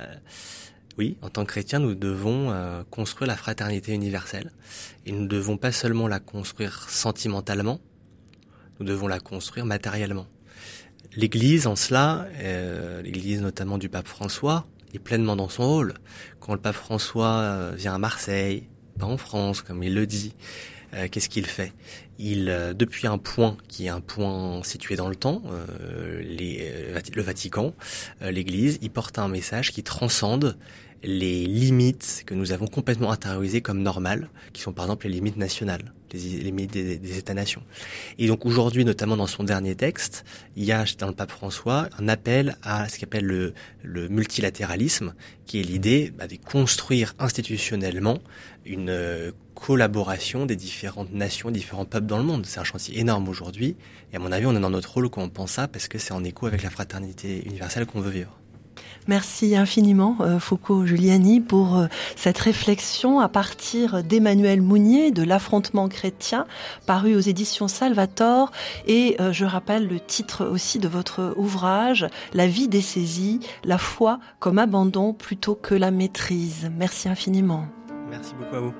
oui, 0.97 1.17
en 1.21 1.29
tant 1.29 1.43
que 1.45 1.51
chrétiens, 1.51 1.79
nous 1.79 1.95
devons 1.95 2.51
euh, 2.51 2.83
construire 2.89 3.27
la 3.27 3.35
fraternité 3.35 3.93
universelle. 3.93 4.51
Et 5.05 5.11
nous 5.11 5.21
ne 5.21 5.27
devons 5.27 5.57
pas 5.57 5.71
seulement 5.71 6.07
la 6.07 6.19
construire 6.19 6.89
sentimentalement, 6.89 7.79
nous 8.79 8.85
devons 8.85 9.07
la 9.07 9.19
construire 9.19 9.65
matériellement. 9.65 10.27
L'Église, 11.15 11.67
en 11.67 11.75
cela, 11.75 12.27
euh, 12.39 13.01
l'Église 13.01 13.41
notamment 13.41 13.77
du 13.77 13.89
pape 13.89 14.07
François, 14.07 14.67
est 14.93 14.99
pleinement 14.99 15.35
dans 15.35 15.49
son 15.49 15.67
rôle. 15.67 15.93
Quand 16.39 16.53
le 16.53 16.59
pape 16.59 16.75
François 16.75 17.39
euh, 17.39 17.73
vient 17.75 17.95
à 17.95 17.97
Marseille, 17.97 18.67
pas 18.97 19.05
en 19.05 19.17
France, 19.17 19.61
comme 19.61 19.83
il 19.83 19.93
le 19.93 20.07
dit, 20.07 20.33
euh, 20.93 21.07
qu'est-ce 21.09 21.29
qu'il 21.29 21.45
fait? 21.45 21.73
Il, 22.17 22.49
euh, 22.49 22.73
depuis 22.73 23.07
un 23.07 23.17
point 23.17 23.57
qui 23.67 23.87
est 23.87 23.89
un 23.89 23.99
point 23.99 24.63
situé 24.63 24.95
dans 24.95 25.09
le 25.09 25.15
temps, 25.15 25.41
euh, 25.51 26.21
les, 26.23 26.71
le 27.13 27.21
Vatican, 27.21 27.73
l'Église, 28.21 28.79
il 28.81 28.89
porte 28.89 29.19
un 29.19 29.27
message 29.27 29.71
qui 29.71 29.83
transcende 29.83 30.57
les 31.03 31.45
limites 31.45 32.23
que 32.25 32.33
nous 32.33 32.51
avons 32.51 32.67
complètement 32.67 33.11
intériorisées 33.11 33.61
comme 33.61 33.81
normales, 33.81 34.29
qui 34.53 34.61
sont 34.61 34.73
par 34.73 34.85
exemple 34.85 35.07
les 35.07 35.13
limites 35.13 35.37
nationales, 35.37 35.93
les, 36.13 36.19
limites 36.19 36.71
des, 36.71 37.17
États-nations. 37.17 37.61
Et 38.17 38.27
donc 38.27 38.45
aujourd'hui, 38.45 38.85
notamment 38.85 39.17
dans 39.17 39.27
son 39.27 39.43
dernier 39.43 39.75
texte, 39.75 40.25
il 40.55 40.63
y 40.63 40.71
a 40.71 40.85
dans 40.97 41.07
le 41.07 41.13
pape 41.13 41.31
François 41.31 41.89
un 41.99 42.07
appel 42.07 42.57
à 42.63 42.89
ce 42.89 42.95
qu'il 42.95 43.05
appelle 43.05 43.25
le, 43.25 43.53
le, 43.83 44.07
multilatéralisme, 44.09 45.13
qui 45.45 45.59
est 45.59 45.63
l'idée 45.63 46.11
bah, 46.17 46.27
de 46.27 46.35
construire 46.35 47.13
institutionnellement 47.19 48.19
une 48.65 48.89
euh, 48.89 49.31
collaboration 49.55 50.45
des 50.45 50.55
différentes 50.55 51.13
nations, 51.13 51.51
différents 51.51 51.85
peuples 51.85 52.07
dans 52.07 52.17
le 52.17 52.23
monde. 52.23 52.45
C'est 52.45 52.59
un 52.59 52.63
chantier 52.63 52.99
énorme 52.99 53.29
aujourd'hui, 53.29 53.75
et 54.13 54.15
à 54.15 54.19
mon 54.19 54.31
avis, 54.31 54.45
on 54.45 54.55
est 54.55 54.59
dans 54.59 54.69
notre 54.69 54.93
rôle 54.93 55.09
quand 55.09 55.21
on 55.21 55.29
pense 55.29 55.51
ça, 55.51 55.67
parce 55.67 55.87
que 55.87 55.97
c'est 55.97 56.13
en 56.13 56.23
écho 56.23 56.47
avec 56.47 56.63
la 56.63 56.69
fraternité 56.69 57.45
universelle 57.45 57.85
qu'on 57.85 58.01
veut 58.01 58.11
vivre. 58.11 58.37
Merci 59.07 59.55
infiniment 59.55 60.17
euh, 60.19 60.37
Foucault 60.37 60.85
Giuliani 60.85 61.39
pour 61.39 61.77
euh, 61.77 61.87
cette 62.15 62.37
réflexion 62.37 63.19
à 63.19 63.29
partir 63.29 64.03
d'Emmanuel 64.03 64.61
Mounier 64.61 65.11
de 65.11 65.23
l'affrontement 65.23 65.87
chrétien 65.87 66.45
paru 66.85 67.15
aux 67.15 67.21
éditions 67.21 67.69
Salvator 67.69 68.51
et 68.85 69.15
euh, 69.21 69.31
je 69.31 69.45
rappelle 69.45 69.87
le 69.87 69.99
titre 70.01 70.45
aussi 70.45 70.79
de 70.79 70.89
votre 70.89 71.33
ouvrage 71.37 72.07
La 72.33 72.47
vie 72.47 72.67
des 72.67 72.81
saisies, 72.81 73.39
la 73.63 73.77
foi 73.77 74.19
comme 74.39 74.59
abandon 74.59 75.13
plutôt 75.13 75.55
que 75.55 75.73
la 75.73 75.91
maîtrise. 75.91 76.69
Merci 76.77 77.07
infiniment. 77.07 77.65
Merci 78.09 78.33
beaucoup 78.35 78.55
à 78.55 78.59
vous. 78.59 78.73